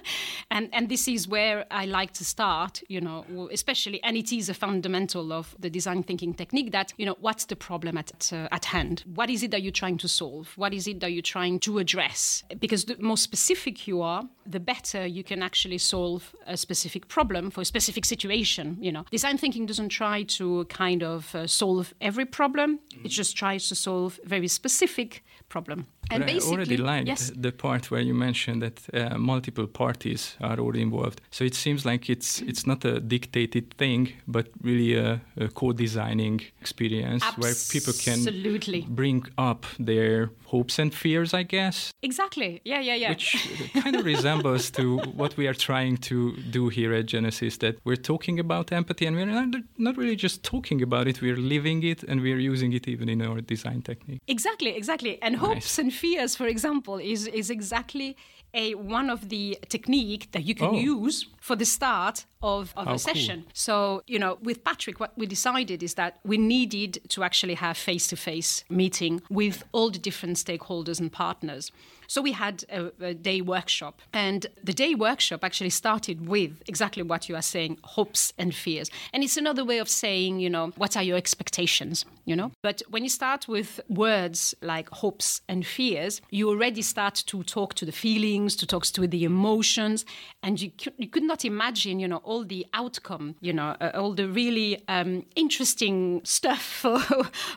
and, 0.50 0.68
and 0.72 0.88
this 0.88 1.08
is 1.08 1.28
where 1.28 1.66
I 1.70 1.86
like 1.86 2.12
to 2.14 2.24
start, 2.24 2.82
you 2.88 3.00
know, 3.00 3.48
especially, 3.52 4.02
and 4.02 4.16
it 4.16 4.32
is 4.32 4.48
a 4.48 4.54
fundamental 4.54 5.32
of 5.32 5.54
the 5.58 5.70
design 5.70 6.02
thinking 6.02 6.34
technique 6.34 6.72
that, 6.72 6.92
you 6.96 7.06
know, 7.06 7.16
what's 7.20 7.44
the 7.46 7.56
problem 7.56 7.96
at, 7.98 8.32
uh, 8.32 8.48
at 8.50 8.66
hand? 8.66 9.04
What 9.14 9.30
is 9.30 9.42
it 9.42 9.50
that 9.50 9.62
you're 9.62 9.72
trying 9.72 9.98
to 9.98 10.08
solve? 10.08 10.52
What 10.56 10.74
is 10.74 10.86
it 10.86 11.00
that 11.00 11.12
you're 11.12 11.22
trying 11.22 11.60
to 11.60 11.78
address? 11.78 12.44
Because 12.58 12.84
the 12.84 12.96
more 13.00 13.16
specific 13.16 13.86
you 13.86 14.02
are, 14.02 14.28
the 14.50 14.60
better 14.60 15.06
you 15.06 15.24
can 15.24 15.42
actually 15.42 15.78
solve 15.78 16.34
a 16.46 16.56
specific 16.56 17.08
problem 17.08 17.50
for 17.50 17.60
a 17.60 17.64
specific 17.64 18.04
situation. 18.04 18.76
You 18.80 18.92
know, 18.92 19.04
design 19.10 19.38
thinking 19.38 19.66
doesn't 19.66 19.90
try 19.90 20.22
to 20.24 20.64
kind 20.66 21.02
of 21.02 21.34
uh, 21.34 21.46
solve 21.46 21.94
every 22.00 22.24
problem; 22.24 22.80
it 23.04 23.08
just 23.08 23.36
tries 23.36 23.68
to 23.68 23.74
solve 23.74 24.18
very 24.24 24.48
specific 24.48 25.24
problem. 25.48 25.86
And 26.10 26.24
but 26.24 26.34
I 26.34 26.38
already 26.38 26.76
liked 26.76 27.08
yes. 27.08 27.32
the 27.34 27.52
part 27.52 27.90
where 27.90 28.00
you 28.00 28.14
mentioned 28.14 28.62
that 28.62 28.78
uh, 28.92 29.18
multiple 29.18 29.66
parties 29.66 30.36
are 30.40 30.58
all 30.58 30.76
involved. 30.76 31.20
So 31.30 31.44
it 31.44 31.54
seems 31.54 31.84
like 31.84 32.10
it's 32.10 32.40
it's 32.42 32.66
not 32.66 32.84
a 32.84 33.00
dictated 33.00 33.74
thing, 33.74 34.12
but 34.26 34.48
really 34.62 34.96
a, 34.96 35.20
a 35.36 35.48
co-designing 35.48 36.40
experience 36.60 37.22
Absolutely. 37.24 37.42
where 37.42 37.54
people 37.70 37.94
can 38.04 38.94
bring 38.94 39.26
up 39.38 39.66
their 39.78 40.30
hopes 40.46 40.78
and 40.78 40.92
fears, 40.92 41.32
I 41.32 41.44
guess. 41.44 41.92
Exactly. 42.02 42.60
Yeah, 42.64 42.80
yeah, 42.80 42.94
yeah. 42.94 43.10
Which 43.10 43.36
kind 43.82 43.96
of 43.96 44.04
resembles 44.04 44.70
to 44.72 44.98
what 45.14 45.36
we 45.36 45.46
are 45.46 45.54
trying 45.54 45.96
to 45.98 46.36
do 46.50 46.68
here 46.68 46.92
at 46.94 47.06
Genesys. 47.06 47.58
That 47.58 47.78
we're 47.84 48.02
talking 48.12 48.40
about 48.40 48.72
empathy, 48.72 49.06
and 49.06 49.16
we're 49.16 49.26
not, 49.26 49.62
not 49.78 49.96
really 49.96 50.16
just 50.16 50.42
talking 50.42 50.82
about 50.82 51.06
it. 51.06 51.22
We're 51.22 51.36
living 51.36 51.82
it, 51.82 52.02
and 52.02 52.20
we're 52.20 52.40
using 52.40 52.72
it 52.72 52.88
even 52.88 53.08
in 53.08 53.22
our 53.22 53.40
design 53.40 53.82
technique. 53.82 54.22
Exactly, 54.26 54.70
exactly. 54.76 55.18
And 55.22 55.34
nice. 55.34 55.44
hopes 55.46 55.78
and 55.78 55.92
fears, 56.00 56.32
for 56.40 56.46
example, 56.54 56.96
is 57.12 57.26
is 57.40 57.48
exactly 57.50 58.16
a 58.54 58.74
one 58.74 59.08
of 59.16 59.20
the 59.28 59.58
technique 59.68 60.24
that 60.32 60.44
you 60.48 60.54
can 60.54 60.70
oh. 60.74 60.94
use 60.94 61.26
for 61.40 61.56
the 61.56 61.64
start 61.64 62.26
of, 62.42 62.72
of 62.76 62.88
oh, 62.88 62.94
a 62.94 62.98
session. 62.98 63.42
Cool. 63.42 63.50
So, 63.54 64.02
you 64.12 64.18
know, 64.18 64.38
with 64.42 64.58
Patrick, 64.64 64.98
what 64.98 65.12
we 65.16 65.26
decided 65.26 65.82
is 65.82 65.94
that 65.94 66.12
we 66.24 66.36
needed 66.36 66.92
to 67.14 67.22
actually 67.22 67.54
have 67.54 67.76
face-to-face 67.76 68.64
meeting 68.68 69.22
with 69.30 69.62
all 69.72 69.90
the 69.90 69.98
different 69.98 70.36
stakeholders 70.36 70.98
and 71.00 71.10
partners. 71.12 71.70
So 72.10 72.20
we 72.20 72.32
had 72.32 72.64
a, 72.68 72.90
a, 73.00 73.14
day 73.14 73.40
workshop, 73.40 74.02
and 74.12 74.44
the 74.64 74.72
day 74.72 74.96
workshop 74.96 75.44
actually 75.44 75.70
started 75.70 76.26
with 76.26 76.60
exactly 76.66 77.04
what 77.04 77.28
you 77.28 77.36
are 77.36 77.42
saying 77.56 77.78
hopes 77.84 78.32
and 78.36 78.52
fears. 78.52 78.90
And 79.12 79.22
it's 79.22 79.36
another 79.36 79.64
way 79.64 79.78
of 79.78 79.88
saying, 79.88 80.40
you 80.40 80.50
know, 80.50 80.72
what 80.76 80.96
are 80.96 81.04
your 81.04 81.16
expectations, 81.16 82.04
you 82.24 82.34
know? 82.34 82.50
But 82.64 82.82
when 82.90 83.04
you 83.04 83.08
start 83.08 83.46
with 83.46 83.78
words 83.88 84.56
like 84.60 84.88
hopes 84.88 85.42
and 85.48 85.64
fears, 85.64 86.20
you 86.30 86.48
already 86.48 86.82
start 86.82 87.14
to 87.28 87.44
talk 87.44 87.74
to 87.74 87.84
the 87.84 87.92
feelings, 87.92 88.56
to 88.56 88.66
talk 88.66 88.86
to 88.86 89.06
the 89.06 89.22
emotions, 89.22 90.04
and 90.42 90.60
you, 90.60 90.72
you 90.98 91.06
could 91.06 91.22
not 91.22 91.44
imagine, 91.44 92.00
you 92.00 92.08
know, 92.08 92.22
all 92.24 92.44
the 92.44 92.66
outcome, 92.74 93.36
you 93.40 93.52
know, 93.52 93.76
uh, 93.80 93.92
all 93.94 94.14
the 94.14 94.26
really 94.26 94.82
um, 94.88 95.24
interesting 95.36 96.22
stuff 96.24 96.62
for, 96.80 96.98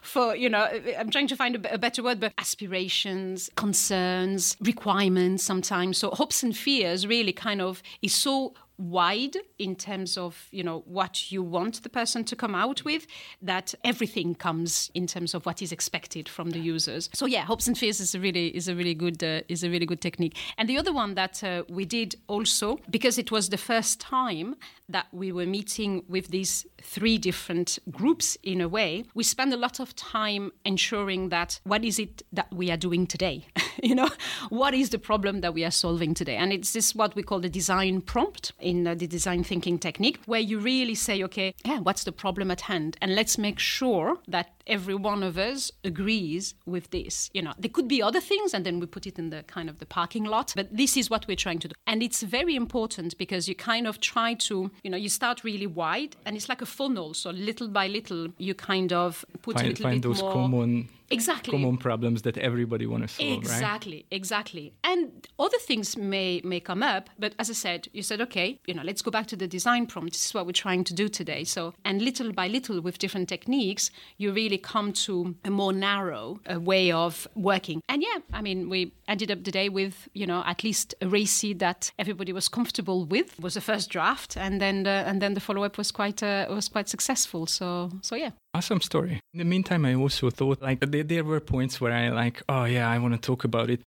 for, 0.04 0.36
you 0.36 0.48
know, 0.48 0.70
I'm 0.96 1.10
trying 1.10 1.28
to 1.30 1.36
find 1.36 1.56
a, 1.56 1.74
a 1.74 1.78
better 1.80 2.04
word, 2.04 2.20
but 2.20 2.34
aspirations, 2.38 3.50
concerns, 3.56 4.43
requirements 4.62 5.44
sometimes. 5.44 5.98
So 5.98 6.10
hopes 6.12 6.44
and 6.44 6.56
fears 6.56 7.06
really 7.08 7.34
kind 7.34 7.62
of 7.62 7.82
is 8.02 8.14
so 8.16 8.54
wide 8.78 9.38
in 9.60 9.76
terms 9.76 10.18
of 10.18 10.48
you 10.52 10.64
know 10.64 10.84
what 10.86 11.32
you 11.32 11.44
want 11.44 11.84
the 11.84 11.90
person 11.90 12.24
to 12.24 12.36
come 12.36 12.56
out 12.56 12.84
with 12.84 13.06
that 13.42 13.74
everything 13.84 14.34
comes 14.34 14.90
in 14.94 15.06
terms 15.06 15.34
of 15.34 15.46
what 15.46 15.62
is 15.62 15.72
expected 15.72 16.28
from 16.28 16.52
the 16.52 16.60
users. 16.60 17.10
So 17.14 17.26
yeah 17.26 17.44
hopes 17.44 17.68
and 17.68 17.78
fears 17.78 18.00
is 18.00 18.16
a 18.16 18.20
really 18.20 18.48
is 18.56 18.68
a 18.68 18.76
really 18.76 18.96
good 18.96 19.24
uh, 19.24 19.42
is 19.48 19.64
a 19.64 19.70
really 19.70 19.86
good 19.86 20.02
technique. 20.02 20.36
And 20.58 20.68
the 20.68 20.78
other 20.78 20.94
one 20.94 21.16
that 21.16 21.44
uh, 21.44 21.64
we 21.70 21.86
did 21.86 22.16
also 22.28 22.80
because 22.90 23.18
it 23.18 23.32
was 23.32 23.50
the 23.50 23.58
first 23.58 24.00
time 24.00 24.56
that 24.90 25.08
we 25.12 25.32
were 25.32 25.46
meeting 25.46 26.04
with 26.08 26.30
these 26.30 26.66
three 26.82 27.18
different 27.18 27.80
groups 27.90 28.38
in 28.44 28.60
a 28.60 28.68
way 28.68 29.06
we 29.14 29.24
spent 29.24 29.54
a 29.54 29.58
lot 29.58 29.80
of 29.80 29.96
time 29.96 30.52
ensuring 30.66 31.30
that 31.30 31.60
what 31.64 31.84
is 31.84 32.00
it 32.00 32.24
that 32.34 32.52
we 32.52 32.72
are 32.72 32.78
doing 32.78 33.08
today? 33.08 33.46
You 33.84 33.96
know 33.96 34.10
what 34.50 34.74
is 34.74 34.92
the 34.92 35.00
problem 35.00 35.42
that 35.42 35.54
we 35.54 35.66
are 35.66 35.72
solving 35.72 36.14
today? 36.14 36.38
And 36.38 36.54
it's 36.54 36.72
this 36.72 36.96
what 36.96 37.16
we 37.16 37.24
call 37.24 37.42
the 37.42 37.50
design 37.50 38.00
prompt 38.02 38.54
in 38.64 38.88
uh, 38.88 38.96
the 38.96 39.08
design 39.08 39.44
thinking 39.44 39.78
technique, 39.78 40.20
where 40.26 40.40
you 40.40 40.60
really 40.60 40.96
say, 40.96 41.24
okay, 41.24 41.54
yeah, 41.66 41.80
what's 41.80 42.04
the 42.04 42.12
problem 42.12 42.50
at 42.50 42.62
hand? 42.62 42.98
And 43.02 43.14
let's 43.16 43.38
make 43.38 43.60
sure 43.60 44.18
that 44.28 44.63
every 44.68 44.96
one 44.96 45.24
of 45.24 45.38
us 45.38 45.72
agrees 45.84 46.56
with 46.66 46.92
this. 46.92 47.30
You 47.34 47.42
know, 47.42 47.54
there 47.58 47.70
could 47.70 47.88
be 47.88 48.02
other 48.02 48.22
things, 48.22 48.54
and 48.54 48.66
then 48.66 48.80
we 48.80 48.86
put 48.86 49.08
it 49.08 49.20
in 49.20 49.30
the 49.30 49.44
kind 49.44 49.70
of 49.70 49.80
the 49.80 49.86
parking 49.86 50.24
lot, 50.24 50.54
but 50.56 50.76
this 50.76 50.98
is 50.98 51.10
what 51.10 51.28
we're 51.28 51.36
trying 51.36 51.60
to 51.60 51.68
do. 51.68 51.76
And 51.88 52.02
it's 52.02 52.24
very 52.24 52.56
important 52.56 53.18
because 53.18 53.48
you 53.48 53.56
kind 53.56 53.88
of 53.88 54.00
try 54.00 54.34
to, 54.36 54.72
you 54.84 54.90
know, 54.90 54.98
you 54.98 55.10
start 55.10 55.44
really 55.44 55.68
wide, 55.68 56.16
and 56.26 56.36
it's 56.36 56.50
like 56.50 56.62
a 56.62 56.66
funnel. 56.66 57.14
So 57.14 57.32
little 57.32 57.68
by 57.68 57.88
little, 57.88 58.28
you 58.38 58.54
kind 58.54 58.94
of 58.94 59.26
put 59.42 59.56
find, 59.56 59.68
a 59.68 59.70
little 59.70 59.84
find 59.84 60.02
bit 60.02 60.08
those 60.08 60.22
more. 60.22 60.34
Common 60.34 60.90
exactly 61.14 61.52
common 61.52 61.78
problems 61.78 62.22
that 62.24 62.38
everybody 62.38 62.86
want 62.86 63.04
to 63.04 63.08
solve 63.08 63.32
exactly 63.32 63.98
right? 63.98 64.06
exactly 64.12 64.74
and 64.84 65.28
other 65.40 65.58
things 65.60 65.96
may 65.98 66.42
may 66.44 66.60
come 66.60 66.82
up 66.82 67.10
but 67.20 67.34
as 67.40 67.50
i 67.50 67.54
said 67.54 67.88
you 67.94 68.02
said 68.02 68.20
okay 68.22 68.60
you 68.66 68.74
know 68.74 68.84
let's 68.84 69.02
go 69.02 69.12
back 69.12 69.28
to 69.28 69.36
the 69.36 69.48
design 69.48 69.86
prompt 69.86 70.14
this 70.14 70.26
is 70.26 70.34
what 70.34 70.46
we're 70.46 70.52
trying 70.52 70.84
to 70.84 70.94
do 70.94 71.08
today 71.08 71.44
so 71.44 71.74
and 71.86 72.02
little 72.02 72.32
by 72.32 72.48
little 72.48 72.82
with 72.82 72.98
different 72.98 73.30
techniques 73.30 73.92
you 74.18 74.32
really 74.32 74.53
come 74.58 74.94
to 74.94 75.36
a 75.44 75.50
more 75.50 75.74
narrow 75.74 76.40
uh, 76.52 76.60
way 76.60 76.92
of 76.92 77.28
working 77.36 77.82
and 77.90 78.02
yeah 78.02 78.20
i 78.34 78.42
mean 78.42 78.70
we 78.70 78.92
ended 79.08 79.32
up 79.32 79.44
the 79.44 79.52
day 79.52 79.70
with 79.70 80.08
you 80.14 80.26
know 80.26 80.44
at 80.46 80.64
least 80.64 80.96
a 81.02 81.06
RACI 81.06 81.58
that 81.60 81.92
everybody 82.00 82.32
was 82.34 82.48
comfortable 82.48 83.06
with 83.06 83.40
was 83.40 83.54
the 83.54 83.62
first 83.62 83.90
draft 83.90 84.38
and 84.38 84.62
then 84.62 84.84
the, 84.84 85.04
and 85.08 85.22
then 85.22 85.34
the 85.34 85.40
follow-up 85.40 85.78
was 85.78 85.92
quite 85.92 86.24
uh, 86.24 86.46
was 86.50 86.70
quite 86.70 86.90
successful 86.90 87.46
so 87.46 87.92
so 88.02 88.16
yeah 88.16 88.32
Awesome 88.56 88.82
story. 88.82 89.20
In 89.34 89.40
the 89.40 89.46
meantime, 89.46 89.84
I 89.84 89.96
also 89.96 90.30
thought 90.30 90.62
like 90.62 90.80
there, 90.80 91.04
there 91.04 91.24
were 91.24 91.40
points 91.40 91.82
where 91.82 91.92
I 91.92 92.10
like, 92.10 92.44
oh 92.48 92.66
yeah, 92.66 92.88
I 92.88 93.00
want 93.00 93.16
to 93.16 93.20
talk 93.20 93.44
about 93.44 93.72
it. 93.72 93.82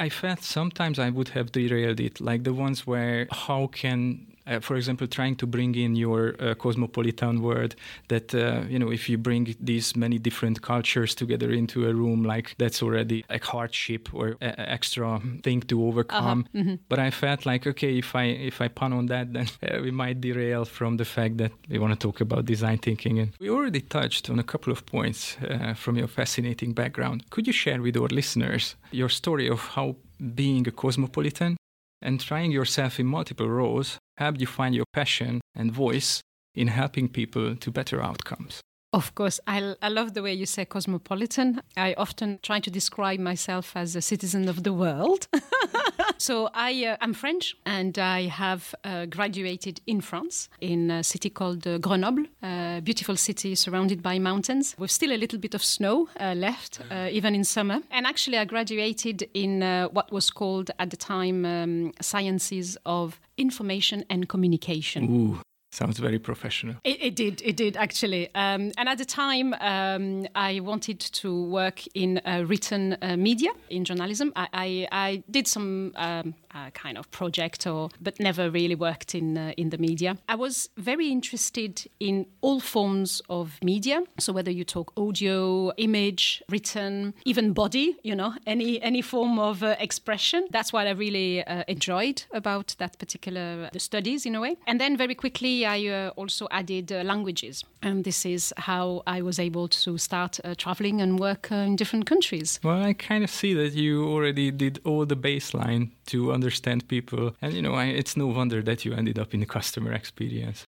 I 0.00 0.08
felt 0.08 0.42
sometimes 0.42 0.98
I 0.98 1.10
would 1.10 1.28
have 1.28 1.52
derailed 1.52 2.00
it, 2.00 2.20
like 2.20 2.42
the 2.42 2.52
ones 2.52 2.84
where 2.84 3.28
how 3.30 3.68
can 3.68 4.31
uh, 4.46 4.60
for 4.60 4.76
example, 4.76 5.06
trying 5.06 5.36
to 5.36 5.46
bring 5.46 5.74
in 5.74 5.96
your 5.96 6.34
uh, 6.40 6.54
cosmopolitan 6.54 7.42
word 7.42 7.74
that, 8.08 8.34
uh, 8.34 8.62
you 8.68 8.78
know, 8.78 8.90
if 8.90 9.08
you 9.08 9.18
bring 9.18 9.54
these 9.60 9.94
many 9.94 10.18
different 10.18 10.62
cultures 10.62 11.14
together 11.14 11.50
into 11.50 11.88
a 11.88 11.94
room, 11.94 12.24
like 12.24 12.54
that's 12.58 12.82
already 12.82 13.24
a 13.30 13.38
hardship 13.38 14.12
or 14.12 14.36
a, 14.40 14.48
a 14.48 14.70
extra 14.72 15.20
thing 15.42 15.60
to 15.62 15.84
overcome. 15.86 16.46
Uh-huh. 16.48 16.62
Mm-hmm. 16.62 16.74
But 16.88 16.98
I 16.98 17.10
felt 17.10 17.46
like, 17.46 17.66
okay, 17.66 17.98
if 17.98 18.14
I 18.14 18.24
if 18.24 18.60
I 18.60 18.68
pun 18.68 18.92
on 18.92 19.06
that, 19.06 19.32
then 19.32 19.46
uh, 19.62 19.80
we 19.82 19.90
might 19.90 20.20
derail 20.20 20.64
from 20.64 20.96
the 20.96 21.04
fact 21.04 21.38
that 21.38 21.52
we 21.68 21.78
want 21.78 21.92
to 21.92 22.06
talk 22.06 22.20
about 22.20 22.44
design 22.44 22.78
thinking. 22.78 23.18
And 23.18 23.32
we 23.40 23.50
already 23.50 23.80
touched 23.80 24.30
on 24.30 24.38
a 24.38 24.44
couple 24.44 24.72
of 24.72 24.84
points 24.86 25.36
uh, 25.48 25.74
from 25.74 25.96
your 25.96 26.08
fascinating 26.08 26.72
background. 26.72 27.30
Could 27.30 27.46
you 27.46 27.52
share 27.52 27.80
with 27.80 27.96
our 27.96 28.08
listeners 28.08 28.76
your 28.90 29.08
story 29.08 29.48
of 29.48 29.60
how 29.60 29.96
being 30.34 30.66
a 30.68 30.70
cosmopolitan 30.70 31.56
and 32.00 32.20
trying 32.20 32.50
yourself 32.52 32.98
in 32.98 33.06
multiple 33.06 33.48
roles 33.48 33.98
you 34.40 34.46
find 34.46 34.74
your 34.74 34.84
passion 34.92 35.40
and 35.54 35.72
voice 35.72 36.20
in 36.54 36.68
helping 36.68 37.08
people 37.08 37.56
to 37.56 37.70
better 37.70 38.02
outcomes? 38.02 38.60
Of 38.94 39.14
course, 39.14 39.40
I, 39.46 39.74
I 39.80 39.88
love 39.88 40.12
the 40.12 40.22
way 40.22 40.34
you 40.34 40.44
say 40.44 40.66
cosmopolitan. 40.66 41.62
I 41.78 41.94
often 41.94 42.38
try 42.42 42.60
to 42.60 42.70
describe 42.70 43.20
myself 43.20 43.74
as 43.74 43.96
a 43.96 44.02
citizen 44.02 44.50
of 44.50 44.64
the 44.64 44.72
world. 44.74 45.28
so 46.18 46.50
I, 46.52 46.84
uh, 46.84 46.96
I'm 47.00 47.14
French 47.14 47.56
and 47.64 47.98
I 47.98 48.26
have 48.26 48.74
uh, 48.84 49.06
graduated 49.06 49.80
in 49.86 50.02
France 50.02 50.50
in 50.60 50.90
a 50.90 51.02
city 51.02 51.30
called 51.30 51.66
uh, 51.66 51.78
Grenoble, 51.78 52.26
a 52.42 52.82
beautiful 52.84 53.16
city 53.16 53.54
surrounded 53.54 54.02
by 54.02 54.18
mountains 54.18 54.74
with 54.78 54.90
still 54.90 55.12
a 55.12 55.16
little 55.16 55.38
bit 55.38 55.54
of 55.54 55.64
snow 55.64 56.10
uh, 56.20 56.34
left, 56.36 56.80
uh, 56.90 57.08
even 57.10 57.34
in 57.34 57.44
summer. 57.44 57.80
And 57.90 58.06
actually, 58.06 58.36
I 58.36 58.44
graduated 58.44 59.26
in 59.32 59.62
uh, 59.62 59.88
what 59.88 60.12
was 60.12 60.30
called 60.30 60.70
at 60.78 60.90
the 60.90 60.98
time 60.98 61.46
um, 61.46 61.92
Sciences 62.02 62.76
of 62.84 63.18
Information 63.38 64.04
and 64.10 64.28
Communication. 64.28 65.32
Ooh 65.32 65.40
Sounds 65.72 65.98
very 65.98 66.18
professional. 66.18 66.76
It, 66.84 67.02
it 67.02 67.16
did, 67.16 67.40
it 67.42 67.56
did 67.56 67.78
actually. 67.78 68.28
Um, 68.34 68.72
and 68.76 68.90
at 68.90 68.98
the 68.98 69.06
time, 69.06 69.54
um, 69.54 70.26
I 70.34 70.60
wanted 70.60 71.00
to 71.00 71.44
work 71.44 71.80
in 71.94 72.20
uh, 72.26 72.44
written 72.46 72.98
uh, 73.00 73.16
media, 73.16 73.50
in 73.70 73.86
journalism. 73.86 74.34
I, 74.36 74.48
I, 74.52 74.88
I 74.92 75.22
did 75.30 75.48
some 75.48 75.92
um, 75.96 76.34
uh, 76.54 76.70
kind 76.70 76.98
of 76.98 77.10
project, 77.10 77.66
or 77.66 77.88
but 78.00 78.20
never 78.20 78.50
really 78.50 78.74
worked 78.74 79.14
in 79.14 79.38
uh, 79.38 79.52
in 79.56 79.70
the 79.70 79.78
media. 79.78 80.18
I 80.28 80.34
was 80.34 80.68
very 80.76 81.08
interested 81.10 81.86
in 81.98 82.26
all 82.42 82.60
forms 82.60 83.22
of 83.30 83.58
media. 83.62 84.02
So 84.18 84.34
whether 84.34 84.50
you 84.50 84.64
talk 84.64 84.92
audio, 84.96 85.72
image, 85.78 86.42
written, 86.50 87.14
even 87.24 87.54
body, 87.54 87.96
you 88.02 88.14
know, 88.14 88.34
any 88.46 88.80
any 88.82 89.02
form 89.02 89.38
of 89.38 89.62
uh, 89.62 89.76
expression. 89.78 90.46
That's 90.50 90.72
what 90.72 90.86
I 90.86 90.90
really 90.90 91.42
uh, 91.44 91.64
enjoyed 91.66 92.24
about 92.32 92.74
that 92.78 92.98
particular 92.98 93.70
the 93.72 93.80
studies 93.80 94.26
in 94.26 94.34
a 94.34 94.40
way. 94.40 94.56
And 94.66 94.78
then 94.78 94.98
very 94.98 95.14
quickly 95.14 95.61
I 95.66 95.86
uh, 95.88 96.10
also 96.16 96.48
added 96.50 96.92
uh, 96.92 97.02
languages. 97.02 97.64
And 97.82 98.04
this 98.04 98.24
is 98.24 98.52
how 98.56 99.02
I 99.06 99.22
was 99.22 99.38
able 99.38 99.68
to 99.68 99.98
start 99.98 100.38
uh, 100.44 100.54
traveling 100.56 101.00
and 101.00 101.18
work 101.18 101.50
uh, 101.50 101.56
in 101.56 101.76
different 101.76 102.06
countries. 102.06 102.60
Well, 102.62 102.82
I 102.82 102.92
kind 102.92 103.24
of 103.24 103.30
see 103.30 103.54
that 103.54 103.72
you 103.74 104.04
already 104.04 104.50
did 104.50 104.80
all 104.84 105.06
the 105.06 105.16
baseline 105.16 105.90
to 106.06 106.32
understand 106.32 106.88
people. 106.88 107.34
And, 107.42 107.52
you 107.52 107.62
know, 107.62 107.74
I, 107.74 107.86
it's 107.86 108.16
no 108.16 108.26
wonder 108.26 108.62
that 108.62 108.84
you 108.84 108.94
ended 108.94 109.18
up 109.18 109.34
in 109.34 109.40
the 109.40 109.46
customer 109.46 109.92
experience. 109.92 110.64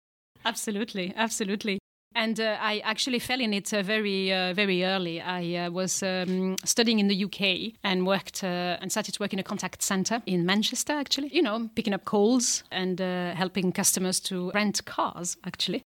Absolutely, 0.46 1.14
absolutely. 1.16 1.80
And 2.14 2.40
uh, 2.40 2.58
I 2.60 2.80
actually 2.80 3.20
fell 3.20 3.40
in 3.40 3.54
it 3.54 3.74
uh, 3.74 3.84
very, 3.84 4.34
uh, 4.34 4.54
very 4.54 4.84
early. 4.84 5.22
I 5.22 5.66
uh, 5.66 5.72
was 5.72 6.04
um, 6.04 6.58
studying 6.66 7.00
in 7.00 7.08
the 7.08 7.24
UK 7.24 7.74
and 7.84 8.06
worked 8.06 8.44
uh, 8.44 8.78
and 8.82 8.92
started 8.92 9.14
to 9.14 9.20
work 9.24 9.34
in 9.34 9.40
a 9.40 9.44
contact 9.44 9.82
center 9.82 10.22
in 10.26 10.46
Manchester, 10.46 10.94
actually. 10.94 11.30
You 11.34 11.42
know, 11.42 11.70
picking 11.76 11.94
up 11.94 12.04
calls 12.04 12.64
and 12.72 13.00
uh, 13.00 13.34
helping 13.34 13.72
customers 13.72 14.20
to 14.22 14.52
rent 14.54 14.84
cars, 14.86 15.38
actually. 15.46 15.84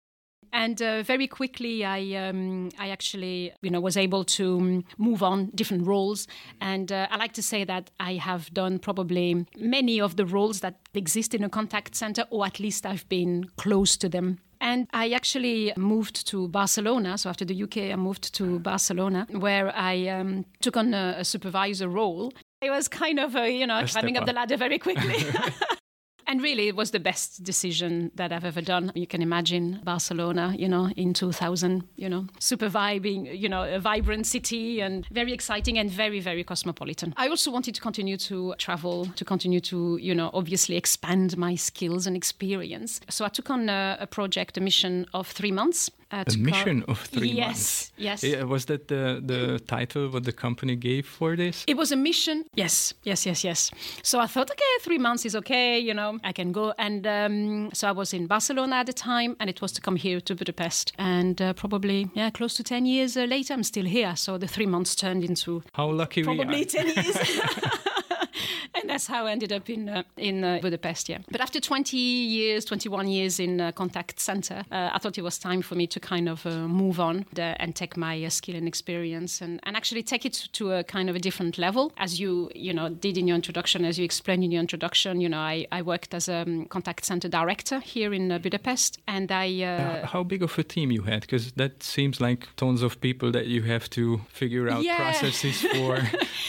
And 0.54 0.80
very 0.80 1.28
quickly, 1.28 1.86
I 1.86 2.28
um, 2.28 2.72
I 2.78 2.90
actually 2.90 3.54
you 3.62 3.70
know 3.72 3.80
was 3.80 3.96
able 3.96 4.26
to 4.26 4.84
move 4.98 5.24
on 5.24 5.50
different 5.56 5.88
roles, 5.88 6.28
and 6.60 6.92
I 6.92 7.16
like 7.16 7.32
to 7.34 7.42
say 7.42 7.64
that 7.64 7.90
I 8.02 8.16
have 8.16 8.54
done 8.54 8.78
probably 8.78 9.46
many 9.58 10.02
of 10.02 10.18
the 10.18 10.26
roles 10.26 10.60
that 10.60 10.76
exist 10.94 11.34
in 11.34 11.46
a 11.46 11.50
contact 11.50 11.96
center, 11.96 12.26
or 12.32 12.46
at 12.46 12.60
least 12.60 12.86
I've 12.86 13.08
been 13.08 13.46
close 13.56 13.96
to 13.96 14.10
them. 14.10 14.40
And 14.62 14.88
I 14.94 15.10
actually 15.10 15.74
moved 15.76 16.28
to 16.28 16.48
Barcelona. 16.48 17.18
So 17.18 17.32
after 17.32 17.44
the 17.44 17.64
UK, 17.64 17.78
I 17.92 17.96
moved 17.96 18.32
to 18.36 18.60
Barcelona, 18.60 19.26
where 19.32 19.76
I 19.76 20.08
um, 20.08 20.46
took 20.62 20.78
on 20.78 20.94
a, 20.94 21.16
a, 21.18 21.26
supervisor 21.26 21.90
role. 21.90 22.32
It 22.62 22.70
was 22.70 22.88
kind 22.88 23.20
of 23.20 23.36
a, 23.36 23.50
you 23.52 23.66
know 23.66 23.80
A 23.80 23.88
climbing 23.88 24.18
up 24.18 24.28
the 24.28 24.34
ladder 24.34 24.58
very 24.58 24.78
quickly. 24.78 25.16
And 26.32 26.42
really, 26.42 26.70
it 26.70 26.78
was 26.78 26.92
the 26.92 27.00
best 27.02 27.44
decision 27.44 28.10
that 28.16 28.32
I've 28.32 28.46
ever 28.46 28.62
done. 28.62 28.94
You 28.96 29.06
can 29.06 29.22
imagine 29.22 29.82
Barcelona, 29.84 30.56
you 30.58 30.70
know, 30.70 30.90
in 30.96 31.14
2000, 31.14 31.84
you 31.98 32.08
know, 32.08 32.26
super 32.40 32.70
vibing, 32.70 33.38
you 33.38 33.50
know, 33.50 33.64
a 33.64 33.80
vibrant 33.80 34.26
city 34.26 34.80
and 34.80 35.06
very 35.08 35.34
exciting 35.34 35.78
and 35.78 35.92
very, 35.92 36.22
very 36.22 36.46
cosmopolitan. 36.46 37.14
I 37.18 37.28
also 37.28 37.52
wanted 37.52 37.76
to 37.76 37.82
continue 37.82 38.16
to 38.16 38.56
travel, 38.58 39.08
to 39.08 39.26
continue 39.26 39.60
to, 39.60 39.98
you 39.98 40.16
know, 40.16 40.30
obviously 40.34 40.78
expand 40.78 41.38
my 41.38 41.56
skills 41.56 42.08
and 42.08 42.16
experience. 42.16 43.02
So 43.10 43.26
I 43.26 43.28
took 43.28 43.50
on 43.50 43.68
a, 43.68 43.98
a 44.00 44.08
project, 44.08 44.58
a 44.58 44.62
mission 44.62 45.08
of 45.14 45.28
three 45.28 45.52
months. 45.52 45.92
A 46.12 46.26
mission 46.38 46.84
of 46.88 47.00
three 47.00 47.30
yes, 47.30 47.48
months. 47.48 47.92
Yes, 47.98 48.24
Yeah, 48.24 48.44
was 48.44 48.66
that 48.66 48.88
the, 48.88 49.22
the 49.26 49.60
title 49.60 50.10
what 50.10 50.26
the 50.26 50.32
company 50.32 50.76
gave 50.76 51.08
for 51.08 51.36
this? 51.36 51.64
It 51.68 51.78
was 51.78 51.92
a 51.92 51.96
mission. 51.96 52.46
Yes, 52.54 52.94
yes, 53.04 53.26
yes, 53.26 53.44
yes. 53.44 53.72
So 54.04 54.20
I 54.20 54.28
thought, 54.28 54.52
okay, 54.52 54.64
three 54.82 54.98
months 54.98 55.26
is 55.26 55.36
okay, 55.36 55.80
you 55.80 55.94
know, 55.94 56.20
I 56.24 56.34
can 56.34 56.52
go. 56.52 56.74
And 56.78 57.08
um, 57.08 57.70
so 57.74 57.88
I 57.88 57.92
was 57.92 58.14
in 58.14 58.28
Barcelona 58.28 58.78
at 58.78 58.88
the 58.88 58.94
time, 58.94 59.36
and 59.40 59.50
it 59.50 59.62
was 59.62 59.72
to 59.74 59.82
come 59.82 59.96
here 59.96 60.20
to 60.22 60.36
Budapest. 60.36 60.92
And 60.98 61.42
uh, 61.42 61.54
probably, 61.54 62.10
yeah, 62.14 62.30
close 62.30 62.56
to 62.56 62.64
10 62.64 62.86
years 62.86 63.16
uh, 63.16 63.22
later, 63.22 63.54
I'm 63.54 63.64
still 63.64 63.86
here. 63.86 64.16
So 64.16 64.38
the 64.38 64.48
three 64.48 64.68
months 64.68 64.96
turned 64.96 65.24
into 65.24 65.64
How 65.74 65.90
lucky 65.90 66.24
we 66.24 66.36
probably 66.36 66.62
are. 66.64 66.66
10 66.66 66.88
years. 66.88 67.18
that's 68.92 69.08
how 69.08 69.26
I 69.28 69.32
ended 69.32 69.52
up 69.52 69.70
in 69.70 69.90
uh, 69.90 70.04
in 70.18 70.44
uh, 70.44 70.60
Budapest. 70.62 71.10
Yeah, 71.10 71.20
but 71.32 71.42
after 71.42 71.60
20 71.60 71.98
years, 71.98 72.66
21 72.66 73.08
years 73.08 73.40
in 73.40 73.60
uh, 73.62 73.72
contact 73.72 74.20
center, 74.20 74.64
uh, 74.72 74.90
I 74.94 75.00
thought 75.00 75.18
it 75.18 75.24
was 75.24 75.38
time 75.40 75.62
for 75.62 75.76
me 75.76 75.88
to 75.88 76.00
kind 76.00 76.28
of 76.30 76.46
uh, 76.46 76.68
move 76.68 77.00
on 77.00 77.26
and 77.38 77.76
take 77.76 77.98
my 77.98 78.26
uh, 78.26 78.30
skill 78.30 78.56
and 78.56 78.68
experience 78.68 79.42
and, 79.42 79.60
and 79.64 79.76
actually 79.76 80.04
take 80.04 80.26
it 80.26 80.50
to 80.54 80.72
a 80.74 80.84
kind 80.84 81.10
of 81.10 81.16
a 81.16 81.20
different 81.20 81.58
level. 81.58 81.92
As 81.98 82.20
you 82.20 82.50
you 82.56 82.74
know 82.74 82.90
did 82.90 83.18
in 83.18 83.28
your 83.28 83.36
introduction, 83.36 83.86
as 83.86 83.98
you 83.98 84.06
explained 84.06 84.44
in 84.44 84.52
your 84.52 84.62
introduction, 84.62 85.22
you 85.22 85.30
know 85.30 85.40
I, 85.40 85.66
I 85.72 85.82
worked 85.82 86.14
as 86.14 86.28
a 86.30 86.42
um, 86.42 86.66
contact 86.66 87.06
center 87.06 87.30
director 87.30 87.80
here 87.80 88.14
in 88.14 88.32
uh, 88.32 88.38
Budapest, 88.40 89.00
and 89.08 89.32
I. 89.32 90.02
How 90.06 90.24
big 90.24 90.44
of 90.44 90.58
a 90.60 90.64
team 90.64 90.92
you 90.92 91.04
had? 91.04 91.22
Because 91.22 91.52
that 91.54 91.84
seems 91.84 92.20
like 92.22 92.48
tons 92.56 92.82
of 92.84 93.00
people 93.00 93.32
that 93.32 93.46
you 93.48 93.62
have 93.64 93.90
to 93.92 94.22
figure 94.30 94.70
out 94.70 94.84
Yeah. 94.84 94.98
processes 94.98 95.62
for, 95.62 96.00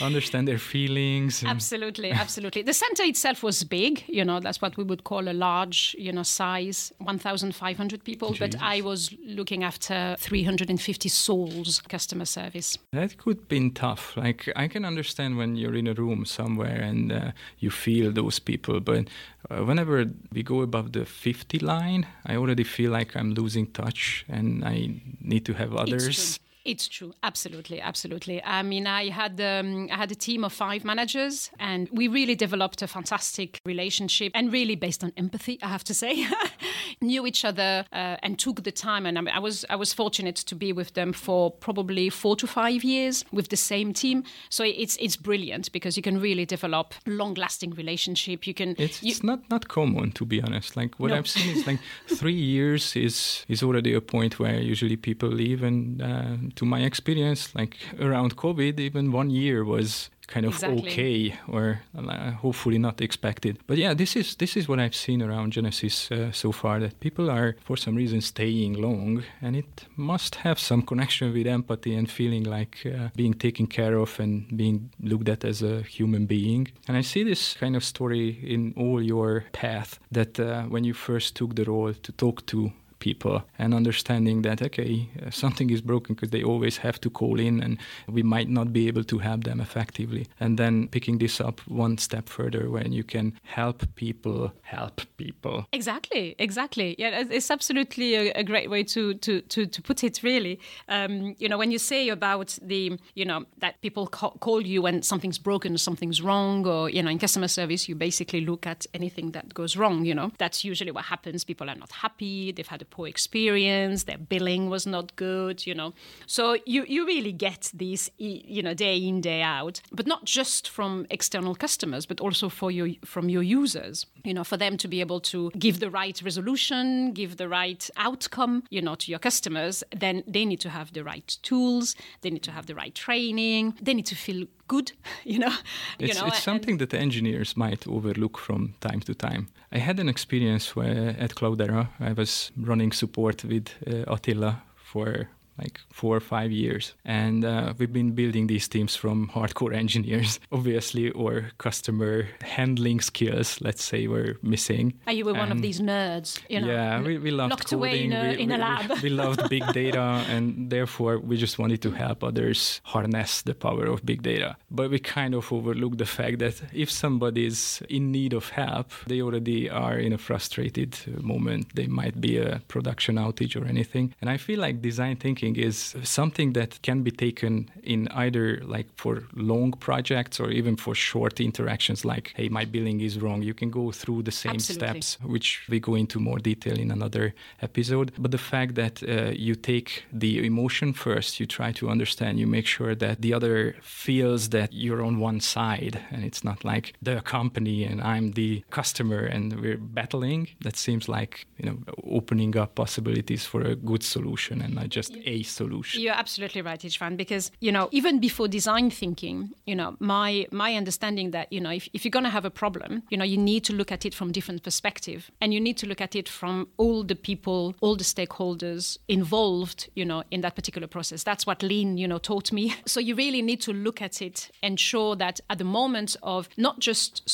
understand 0.04 0.48
their 0.48 0.58
feelings. 0.58 1.42
and- 1.42 1.50
Absolutely, 1.50 2.10
absolutely. 2.32 2.62
The 2.62 2.72
center 2.72 3.02
itself 3.02 3.42
was 3.42 3.62
big, 3.62 4.04
you 4.08 4.24
know, 4.24 4.40
that's 4.40 4.62
what 4.62 4.76
we 4.78 4.84
would 4.84 5.04
call 5.04 5.28
a 5.28 5.34
large, 5.34 5.94
you 5.98 6.12
know, 6.12 6.22
size, 6.22 6.92
1,500 6.98 8.04
people. 8.04 8.34
But 8.38 8.56
I 8.60 8.80
was 8.80 9.14
looking 9.26 9.64
after 9.64 10.16
350 10.18 11.08
souls 11.10 11.82
customer 11.88 12.24
service. 12.24 12.78
That 12.92 13.18
could 13.18 13.48
been 13.48 13.72
tough. 13.72 14.16
Like 14.16 14.48
I 14.56 14.66
can 14.68 14.84
understand 14.86 15.36
when 15.36 15.56
you're 15.56 15.74
in 15.74 15.86
a 15.86 15.94
room 15.94 16.24
somewhere 16.24 16.80
and 16.80 17.12
uh, 17.12 17.32
you 17.58 17.70
feel 17.70 18.10
those 18.12 18.38
people, 18.38 18.80
but 18.80 19.08
uh, 19.50 19.64
whenever 19.64 20.06
we 20.32 20.42
go 20.42 20.62
above 20.62 20.92
the 20.92 21.04
50 21.04 21.58
line, 21.58 22.06
I 22.24 22.36
already 22.36 22.64
feel 22.64 22.90
like 22.90 23.14
I'm 23.14 23.34
losing 23.34 23.66
touch 23.66 24.24
and 24.28 24.64
I 24.64 25.02
need 25.20 25.44
to 25.44 25.52
have 25.52 25.74
others. 25.74 26.38
It's 26.64 26.86
true, 26.88 27.12
absolutely, 27.22 27.80
absolutely. 27.80 28.42
I 28.44 28.62
mean, 28.62 28.86
I 28.86 29.08
had 29.10 29.40
um, 29.40 29.88
I 29.90 29.96
had 29.96 30.12
a 30.12 30.14
team 30.14 30.44
of 30.44 30.52
five 30.52 30.84
managers, 30.84 31.50
and 31.58 31.88
we 31.92 32.08
really 32.08 32.34
developed 32.36 32.82
a 32.82 32.86
fantastic 32.86 33.60
relationship, 33.64 34.32
and 34.34 34.52
really 34.52 34.76
based 34.76 35.02
on 35.04 35.12
empathy, 35.16 35.58
I 35.62 35.68
have 35.68 35.84
to 35.84 35.94
say, 35.94 36.26
knew 37.00 37.26
each 37.26 37.44
other 37.44 37.84
uh, 37.92 38.16
and 38.22 38.38
took 38.38 38.62
the 38.62 38.72
time. 38.72 39.06
And 39.06 39.18
I, 39.18 39.20
mean, 39.22 39.34
I 39.34 39.38
was 39.40 39.64
I 39.70 39.76
was 39.76 39.92
fortunate 39.92 40.36
to 40.36 40.54
be 40.54 40.72
with 40.72 40.94
them 40.94 41.12
for 41.12 41.50
probably 41.50 42.10
four 42.10 42.36
to 42.36 42.46
five 42.46 42.84
years 42.84 43.24
with 43.32 43.48
the 43.48 43.56
same 43.56 43.92
team. 43.92 44.22
So 44.48 44.64
it's 44.64 44.96
it's 45.00 45.16
brilliant 45.16 45.72
because 45.72 45.96
you 45.96 46.02
can 46.02 46.20
really 46.20 46.46
develop 46.46 46.94
long 47.06 47.34
lasting 47.34 47.72
relationship. 47.74 48.46
You 48.46 48.54
can 48.54 48.74
It's, 48.78 49.02
you- 49.02 49.10
it's 49.10 49.22
not, 49.22 49.40
not 49.50 49.68
common 49.68 50.12
to 50.12 50.24
be 50.24 50.40
honest. 50.42 50.76
Like 50.76 50.94
what 50.98 51.10
No. 51.10 51.16
I've 51.16 51.28
seen 51.28 51.56
is 51.56 51.66
like 51.66 51.80
three 52.16 52.40
years 52.52 52.94
is 52.96 53.44
is 53.48 53.62
already 53.62 53.94
a 53.94 54.00
point 54.00 54.38
where 54.38 54.60
usually 54.60 54.96
people 54.96 55.28
leave. 55.28 55.62
And 55.62 56.00
uh, 56.02 56.36
to 56.56 56.64
my 56.64 56.80
experience, 56.80 57.54
like 57.54 57.76
around 58.00 58.36
COVID, 58.36 58.78
even 58.80 59.12
one 59.12 59.30
year 59.30 59.64
was 59.64 60.10
kind 60.28 60.46
of 60.46 60.54
Exactly. 60.54 60.90
okay 60.90 61.34
or 61.48 61.82
uh, 61.98 62.30
hopefully 62.30 62.78
not 62.78 63.00
expected. 63.00 63.58
But 63.66 63.76
yeah, 63.76 63.92
this 63.94 64.16
is 64.16 64.36
this 64.36 64.56
is 64.56 64.68
what 64.68 64.78
I've 64.80 64.94
seen 64.94 65.20
around 65.22 65.52
Genesys 65.52 66.10
uh, 66.10 66.32
so 66.32 66.52
far. 66.52 66.80
That 66.80 67.00
people 67.00 67.30
are 67.30 67.54
for 67.64 67.76
some 67.76 67.94
reason 67.96 68.20
staying 68.20 68.74
long, 68.80 69.24
and 69.42 69.56
it 69.56 69.86
must 69.96 70.36
have 70.36 70.58
some 70.58 70.82
connection 70.82 71.32
with 71.32 71.46
empathy 71.46 71.94
and 71.94 72.10
feeling 72.10 72.44
like 72.44 72.78
uh, 72.86 73.08
being 73.16 73.34
taken 73.34 73.66
care 73.66 73.96
of 73.98 74.20
and 74.20 74.46
being 74.56 74.90
looked 75.00 75.28
at 75.28 75.44
as 75.44 75.62
a 75.62 75.82
human 75.82 76.26
being. 76.26 76.68
And 76.88 76.96
I 76.96 77.02
see 77.02 77.24
this 77.24 77.54
kind 77.54 77.76
of 77.76 77.84
story 77.84 78.38
in 78.42 78.72
all 78.76 79.02
your 79.02 79.44
path 79.52 79.98
that 80.12 80.38
uh, 80.40 80.62
when 80.62 80.84
you 80.84 80.94
first 80.94 81.36
took 81.36 81.54
the 81.54 81.64
role 81.64 81.92
to 81.92 82.12
talk 82.12 82.46
to 82.46 82.72
people 83.08 83.36
and 83.58 83.74
understanding 83.74 84.42
that 84.42 84.58
okay 84.62 84.94
uh, 85.26 85.30
something 85.42 85.68
is 85.70 85.80
broken 85.92 86.14
because 86.14 86.30
they 86.30 86.44
always 86.52 86.76
have 86.86 86.98
to 87.04 87.10
call 87.10 87.36
in 87.48 87.54
and 87.64 87.72
we 88.16 88.22
might 88.22 88.48
not 88.58 88.68
be 88.72 88.82
able 88.90 89.04
to 89.12 89.18
help 89.18 89.40
them 89.44 89.60
effectively 89.60 90.24
and 90.40 90.58
then 90.58 90.74
picking 90.88 91.18
this 91.18 91.40
up 91.40 91.60
one 91.66 91.98
step 91.98 92.28
further 92.28 92.70
when 92.70 92.92
you 92.98 93.04
can 93.14 93.26
help 93.58 93.78
people 93.94 94.52
help 94.62 94.96
people 95.16 95.66
Exactly, 95.72 96.34
exactly. 96.38 96.88
Yeah, 96.98 97.20
it's- 97.20 97.50
absolutely 97.50 98.14
a, 98.14 98.32
a 98.42 98.44
great 98.44 98.68
way 98.70 98.82
to, 98.94 99.14
to, 99.14 99.40
to, 99.52 99.66
to 99.66 99.82
put 99.82 100.04
it, 100.04 100.22
really. 100.22 100.54
Um, 100.88 101.34
you 101.42 101.48
know, 101.48 101.58
when 101.58 101.70
you 101.72 101.78
say 101.78 102.08
about 102.08 102.48
the, 102.62 102.82
you 103.14 103.24
know, 103.24 103.40
that 103.58 103.80
people 103.82 104.06
ca- 104.06 104.36
call 104.46 104.60
you 104.72 104.82
when 104.82 105.02
something's 105.02 105.38
broken, 105.38 105.74
or 105.74 105.78
something's 105.78 106.20
wrong, 106.22 106.66
or, 106.66 106.88
you 106.88 107.02
know, 107.02 107.10
in 107.10 107.18
customer 107.18 107.48
service, 107.48 107.88
you 107.88 107.94
basically 107.94 108.42
look 108.50 108.66
at 108.66 108.86
anything 108.94 109.32
that 109.32 109.52
goes 109.54 109.76
wrong, 109.76 110.04
you 110.04 110.14
know. 110.14 110.30
That's 110.38 110.64
usually 110.64 110.92
what 110.92 111.04
happens. 111.14 111.44
People 111.44 111.68
are 111.68 111.74
not 111.84 111.92
happy, 111.92 112.52
they've 112.52 112.72
had 112.76 112.82
a 112.82 112.90
poor 112.92 113.08
experience, 113.08 114.04
their 114.04 114.18
billing 114.18 114.68
was 114.68 114.86
not 114.86 115.16
good, 115.16 115.66
you 115.66 115.74
know. 115.74 115.94
So 116.26 116.58
you, 116.66 116.84
you 116.86 117.04
really 117.06 117.32
get 117.32 117.72
these, 117.74 118.10
you 118.18 118.62
know, 118.62 118.74
day 118.74 118.96
in, 118.96 119.20
day 119.20 119.42
out, 119.42 119.80
but 119.90 120.06
not 120.06 120.24
just 120.24 120.68
from 120.68 121.06
external 121.10 121.54
customers, 121.54 122.06
but 122.06 122.20
also 122.20 122.48
for 122.48 122.70
your, 122.70 122.90
from 123.04 123.28
your 123.28 123.42
users, 123.42 124.06
you 124.24 124.34
know, 124.34 124.44
for 124.44 124.58
them 124.58 124.76
to 124.76 124.86
be 124.86 125.00
able 125.00 125.20
to 125.20 125.50
give 125.58 125.80
the 125.80 125.90
right 125.90 126.20
resolution, 126.22 127.12
give 127.12 127.38
the 127.38 127.48
right 127.48 127.88
outcome, 127.96 128.62
you 128.70 128.82
know, 128.82 128.94
to 128.94 129.10
your 129.10 129.18
customers, 129.18 129.82
then 129.96 130.22
they 130.26 130.44
need 130.44 130.60
to 130.60 130.68
have 130.68 130.92
the 130.92 131.02
right 131.02 131.38
tools, 131.42 131.96
they 132.20 132.30
need 132.30 132.42
to 132.42 132.52
have 132.52 132.66
the 132.66 132.74
right 132.74 132.94
training, 132.94 133.74
they 133.80 133.94
need 133.94 134.06
to 134.06 134.14
feel 134.14 134.46
good, 134.68 134.92
you 135.24 135.38
know. 135.38 135.52
It's, 135.98 136.14
you 136.14 136.20
know, 136.20 136.26
it's 136.28 136.42
something 136.42 136.78
that 136.78 136.94
engineers 136.94 137.56
might 137.56 137.86
overlook 137.86 138.38
from 138.38 138.74
time 138.80 139.00
to 139.00 139.14
time. 139.14 139.48
I 139.72 139.78
had 139.78 140.00
an 140.00 140.08
experience 140.08 140.76
where 140.76 141.16
at 141.18 141.34
Cloudera 141.34 141.88
I 142.00 142.12
was 142.12 142.52
running 142.56 142.92
support 142.92 143.44
with 143.44 143.70
uh, 143.86 144.12
Attila 144.12 144.62
for 144.76 145.28
like 145.58 145.80
four 145.90 146.16
or 146.16 146.20
five 146.20 146.50
years. 146.50 146.94
And 147.04 147.44
uh, 147.44 147.74
we've 147.78 147.92
been 147.92 148.12
building 148.12 148.46
these 148.46 148.68
teams 148.68 148.96
from 148.96 149.28
hardcore 149.28 149.74
engineers, 149.84 150.40
obviously, 150.50 151.10
or 151.10 151.50
customer 151.58 152.28
handling 152.42 153.00
skills, 153.00 153.60
let's 153.60 153.82
say, 153.82 154.06
were 154.06 154.36
missing. 154.42 154.94
And 155.06 155.16
you 155.16 155.24
were 155.24 155.32
and 155.32 155.40
one 155.40 155.52
of 155.52 155.62
these 155.62 155.80
nerds, 155.80 156.40
you 156.48 156.60
know, 156.60 156.68
yeah, 156.68 157.00
we, 157.00 157.18
we 157.18 157.30
loved 157.30 157.50
locked 157.50 157.70
coding. 157.70 157.78
away 157.78 158.04
in 158.04 158.12
a, 158.12 158.22
we, 158.30 158.42
in 158.42 158.48
we, 158.48 158.54
a 158.54 158.58
lab. 158.58 158.90
we, 158.90 159.00
we 159.02 159.10
loved 159.10 159.48
big 159.56 159.64
data, 159.72 160.24
and 160.28 160.70
therefore 160.70 161.18
we 161.18 161.36
just 161.36 161.58
wanted 161.58 161.82
to 161.82 161.90
help 161.90 162.24
others 162.24 162.80
harness 162.84 163.42
the 163.42 163.54
power 163.54 163.86
of 163.86 164.04
big 164.04 164.22
data. 164.22 164.56
But 164.70 164.90
we 164.90 164.98
kind 164.98 165.34
of 165.34 165.52
overlooked 165.52 165.98
the 165.98 166.06
fact 166.06 166.38
that 166.38 166.60
if 166.72 166.90
somebody's 166.90 167.82
in 167.88 168.12
need 168.12 168.32
of 168.32 168.50
help, 168.50 168.90
they 169.06 169.20
already 169.20 169.68
are 169.68 169.98
in 169.98 170.12
a 170.12 170.18
frustrated 170.18 170.96
moment. 171.22 171.74
They 171.74 171.86
might 171.86 172.20
be 172.20 172.38
a 172.38 172.60
production 172.68 173.16
outage 173.16 173.60
or 173.60 173.66
anything. 173.66 174.14
And 174.20 174.30
I 174.30 174.36
feel 174.36 174.60
like 174.60 174.80
design 174.80 175.16
thinking 175.16 175.41
is 175.50 175.94
something 176.02 176.52
that 176.52 176.80
can 176.82 177.02
be 177.02 177.10
taken 177.10 177.70
in 177.82 178.08
either 178.08 178.60
like 178.64 178.86
for 178.96 179.24
long 179.34 179.72
projects 179.72 180.38
or 180.40 180.50
even 180.50 180.76
for 180.76 180.94
short 180.94 181.40
interactions 181.40 182.04
like 182.04 182.32
hey 182.36 182.48
my 182.48 182.64
billing 182.64 183.00
is 183.00 183.18
wrong. 183.20 183.42
You 183.42 183.54
can 183.54 183.70
go 183.70 183.90
through 183.92 184.22
the 184.22 184.30
same 184.30 184.54
Absolutely. 184.54 184.88
steps 184.88 185.18
which 185.22 185.48
we 185.68 185.80
go 185.80 185.94
into 185.94 186.20
more 186.20 186.38
detail 186.38 186.78
in 186.78 186.90
another 186.90 187.34
episode. 187.60 188.12
But 188.18 188.30
the 188.30 188.38
fact 188.38 188.74
that 188.76 189.02
uh, 189.02 189.32
you 189.34 189.54
take 189.54 190.04
the 190.12 190.46
emotion 190.46 190.92
first 190.92 191.40
you 191.40 191.46
try 191.46 191.72
to 191.72 191.88
understand 191.88 192.38
you 192.38 192.46
make 192.46 192.66
sure 192.66 192.94
that 192.94 193.20
the 193.22 193.32
other 193.34 193.76
feels 193.82 194.50
that 194.50 194.72
you're 194.72 195.02
on 195.02 195.18
one 195.18 195.40
side 195.40 196.00
and 196.10 196.24
it's 196.24 196.44
not 196.44 196.64
like 196.64 196.94
the 197.02 197.20
company 197.20 197.84
and 197.84 198.00
I'm 198.00 198.32
the 198.32 198.62
customer 198.70 199.20
and 199.34 199.60
we're 199.60 199.78
battling 199.78 200.48
that 200.60 200.76
seems 200.76 201.08
like 201.08 201.46
you 201.58 201.66
know 201.66 201.78
opening 202.04 202.56
up 202.56 202.74
possibilities 202.74 203.44
for 203.44 203.60
a 203.62 203.74
good 203.74 204.02
solution 204.02 204.60
and 204.62 204.74
not 204.74 204.88
just 204.88 205.16
a 205.32 205.42
solution 205.42 206.02
you're 206.02 206.14
absolutely 206.24 206.62
right, 206.62 206.80
István, 206.80 207.16
because 207.16 207.50
you 207.60 207.72
know 207.72 207.88
even 207.92 208.18
before 208.18 208.48
design 208.48 208.90
thinking, 208.90 209.50
you 209.66 209.74
know 209.74 209.96
my 210.00 210.46
my 210.50 210.74
understanding 210.74 211.30
that 211.30 211.52
you 211.52 211.60
know 211.60 211.70
if, 211.70 211.88
if 211.92 212.04
you're 212.04 212.16
going 212.18 212.30
to 212.30 212.36
have 212.38 212.44
a 212.44 212.50
problem, 212.50 213.02
you 213.10 213.16
know 213.16 213.24
you 213.24 213.38
need 213.38 213.64
to 213.64 213.72
look 213.72 213.92
at 213.92 214.04
it 214.04 214.14
from 214.14 214.32
different 214.32 214.62
perspective, 214.62 215.30
and 215.40 215.54
you 215.54 215.60
need 215.60 215.76
to 215.78 215.86
look 215.86 216.00
at 216.00 216.14
it 216.14 216.28
from 216.28 216.68
all 216.76 217.02
the 217.04 217.14
people, 217.14 217.74
all 217.80 217.96
the 217.96 218.04
stakeholders 218.04 218.98
involved, 219.08 219.88
you 219.94 220.04
know, 220.04 220.22
in 220.30 220.40
that 220.42 220.54
particular 220.54 220.88
process. 220.88 221.22
That's 221.22 221.46
what 221.46 221.62
Lean, 221.62 221.96
you 221.96 222.08
know, 222.08 222.18
taught 222.18 222.52
me. 222.52 222.74
So 222.92 223.00
you 223.00 223.14
really 223.14 223.42
need 223.42 223.60
to 223.62 223.72
look 223.72 224.02
at 224.02 224.20
it, 224.20 224.50
and 224.62 224.72
ensure 224.72 225.16
that 225.16 225.40
at 225.48 225.58
the 225.58 225.64
moment 225.64 226.16
of 226.22 226.48
not 226.56 226.80
just 226.80 227.28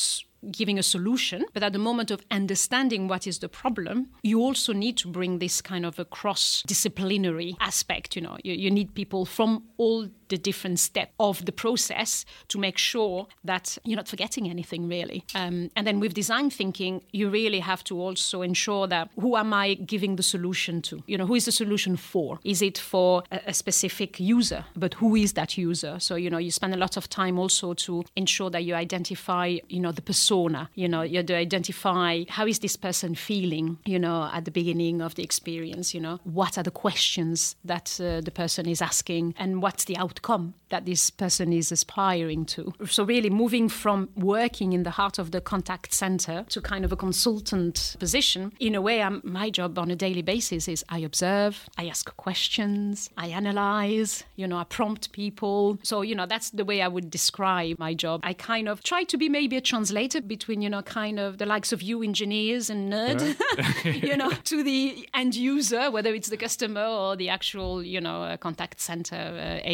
giving 0.51 0.79
a 0.79 0.83
solution, 0.83 1.45
but 1.53 1.63
at 1.63 1.73
the 1.73 1.79
moment 1.79 2.11
of 2.11 2.23
understanding 2.31 3.07
what 3.07 3.27
is 3.27 3.39
the 3.39 3.49
problem, 3.49 4.07
you 4.23 4.41
also 4.41 4.73
need 4.73 4.97
to 4.97 5.07
bring 5.07 5.39
this 5.39 5.61
kind 5.61 5.85
of 5.85 5.99
a 5.99 6.05
cross 6.05 6.63
disciplinary 6.65 7.55
aspect. 7.59 8.15
You 8.15 8.21
know, 8.21 8.37
you, 8.43 8.53
you 8.53 8.71
need 8.71 8.93
people 8.95 9.25
from 9.25 9.63
all 9.77 10.07
the 10.29 10.37
different 10.37 10.79
steps 10.79 11.11
of 11.19 11.45
the 11.45 11.51
process 11.51 12.25
to 12.47 12.57
make 12.57 12.77
sure 12.77 13.27
that 13.43 13.77
you're 13.83 13.97
not 13.97 14.07
forgetting 14.07 14.49
anything 14.49 14.87
really. 14.87 15.23
Um, 15.35 15.69
and 15.75 15.85
then 15.85 15.99
with 15.99 16.13
design 16.13 16.49
thinking, 16.49 17.01
you 17.11 17.29
really 17.29 17.59
have 17.59 17.83
to 17.85 17.99
also 17.99 18.41
ensure 18.41 18.87
that 18.87 19.09
who 19.19 19.35
am 19.35 19.53
I 19.53 19.73
giving 19.73 20.15
the 20.15 20.23
solution 20.23 20.81
to? 20.83 21.03
You 21.07 21.17
know, 21.17 21.25
who 21.25 21.35
is 21.35 21.45
the 21.45 21.51
solution 21.51 21.97
for? 21.97 22.39
Is 22.43 22.61
it 22.61 22.77
for 22.77 23.23
a, 23.31 23.41
a 23.47 23.53
specific 23.53 24.19
user? 24.19 24.65
But 24.75 24.93
who 24.95 25.15
is 25.15 25.33
that 25.33 25.57
user? 25.57 25.99
So, 25.99 26.15
you 26.15 26.29
know, 26.29 26.37
you 26.37 26.51
spend 26.51 26.73
a 26.73 26.77
lot 26.77 26.97
of 26.97 27.09
time 27.09 27.39
also 27.39 27.73
to 27.73 28.05
ensure 28.15 28.49
that 28.51 28.63
you 28.63 28.75
identify, 28.75 29.57
you 29.67 29.79
know, 29.79 29.91
the 29.91 30.01
persona, 30.01 30.69
you 30.75 30.87
know, 30.87 31.01
you 31.01 31.19
identify 31.19 32.23
how 32.29 32.45
is 32.45 32.59
this 32.59 32.75
person 32.75 33.15
feeling, 33.15 33.77
you 33.85 33.99
know, 33.99 34.29
at 34.33 34.45
the 34.45 34.51
beginning 34.51 35.01
of 35.01 35.15
the 35.15 35.23
experience, 35.23 35.93
you 35.93 36.01
know, 36.01 36.19
what 36.23 36.57
are 36.57 36.63
the 36.63 36.71
questions 36.71 37.55
that 37.65 37.99
uh, 37.99 38.21
the 38.21 38.31
person 38.31 38.67
is 38.67 38.81
asking 38.81 39.33
and 39.37 39.61
what's 39.61 39.85
the 39.85 39.97
outcome 39.97 40.18
outcome 40.19 40.53
that 40.69 40.85
this 40.85 41.09
person 41.09 41.51
is 41.51 41.71
aspiring 41.71 42.45
to. 42.45 42.73
So, 42.87 43.03
really 43.03 43.29
moving 43.29 43.69
from 43.69 44.09
working 44.15 44.73
in 44.73 44.83
the 44.83 44.91
heart 44.91 45.17
of 45.17 45.31
the 45.31 45.41
contact 45.41 45.93
center 45.93 46.45
to 46.49 46.61
kind 46.61 46.85
of 46.85 46.91
a 46.91 46.95
consultant 46.95 47.95
position, 47.99 48.53
in 48.59 48.75
a 48.75 48.81
way, 48.81 49.01
I'm, 49.01 49.21
my 49.23 49.49
job 49.49 49.79
on 49.79 49.89
a 49.89 49.95
daily 49.95 50.21
basis 50.21 50.67
is 50.67 50.85
I 50.89 50.99
observe, 50.99 51.69
I 51.77 51.87
ask 51.87 52.15
questions, 52.17 53.09
I 53.17 53.27
analyze, 53.27 54.23
you 54.35 54.47
know, 54.47 54.57
I 54.57 54.63
prompt 54.63 55.11
people. 55.11 55.79
So, 55.83 56.01
you 56.01 56.15
know, 56.15 56.27
that's 56.27 56.51
the 56.51 56.65
way 56.65 56.81
I 56.81 56.87
would 56.87 57.09
describe 57.09 57.79
my 57.79 57.93
job. 57.93 58.21
I 58.23 58.33
kind 58.33 58.69
of 58.69 58.83
try 58.83 59.03
to 59.05 59.17
be 59.17 59.29
maybe 59.29 59.57
a 59.57 59.61
translator 59.61 60.21
between, 60.21 60.61
you 60.61 60.69
know, 60.69 60.83
kind 60.83 61.19
of 61.19 61.37
the 61.39 61.45
likes 61.45 61.71
of 61.71 61.81
you 61.81 62.03
engineers 62.03 62.69
and 62.69 62.93
nerd, 62.93 63.35
you 64.03 64.15
know, 64.15 64.29
to 64.29 64.63
the 64.63 65.09
end 65.15 65.35
user, 65.35 65.89
whether 65.89 66.13
it's 66.13 66.29
the 66.29 66.37
customer 66.37 66.85
or 66.85 67.15
the 67.15 67.29
actual, 67.29 67.81
you 67.81 68.01
know, 68.01 68.37
contact 68.39 68.79
center 68.79 69.15
uh, 69.15 69.67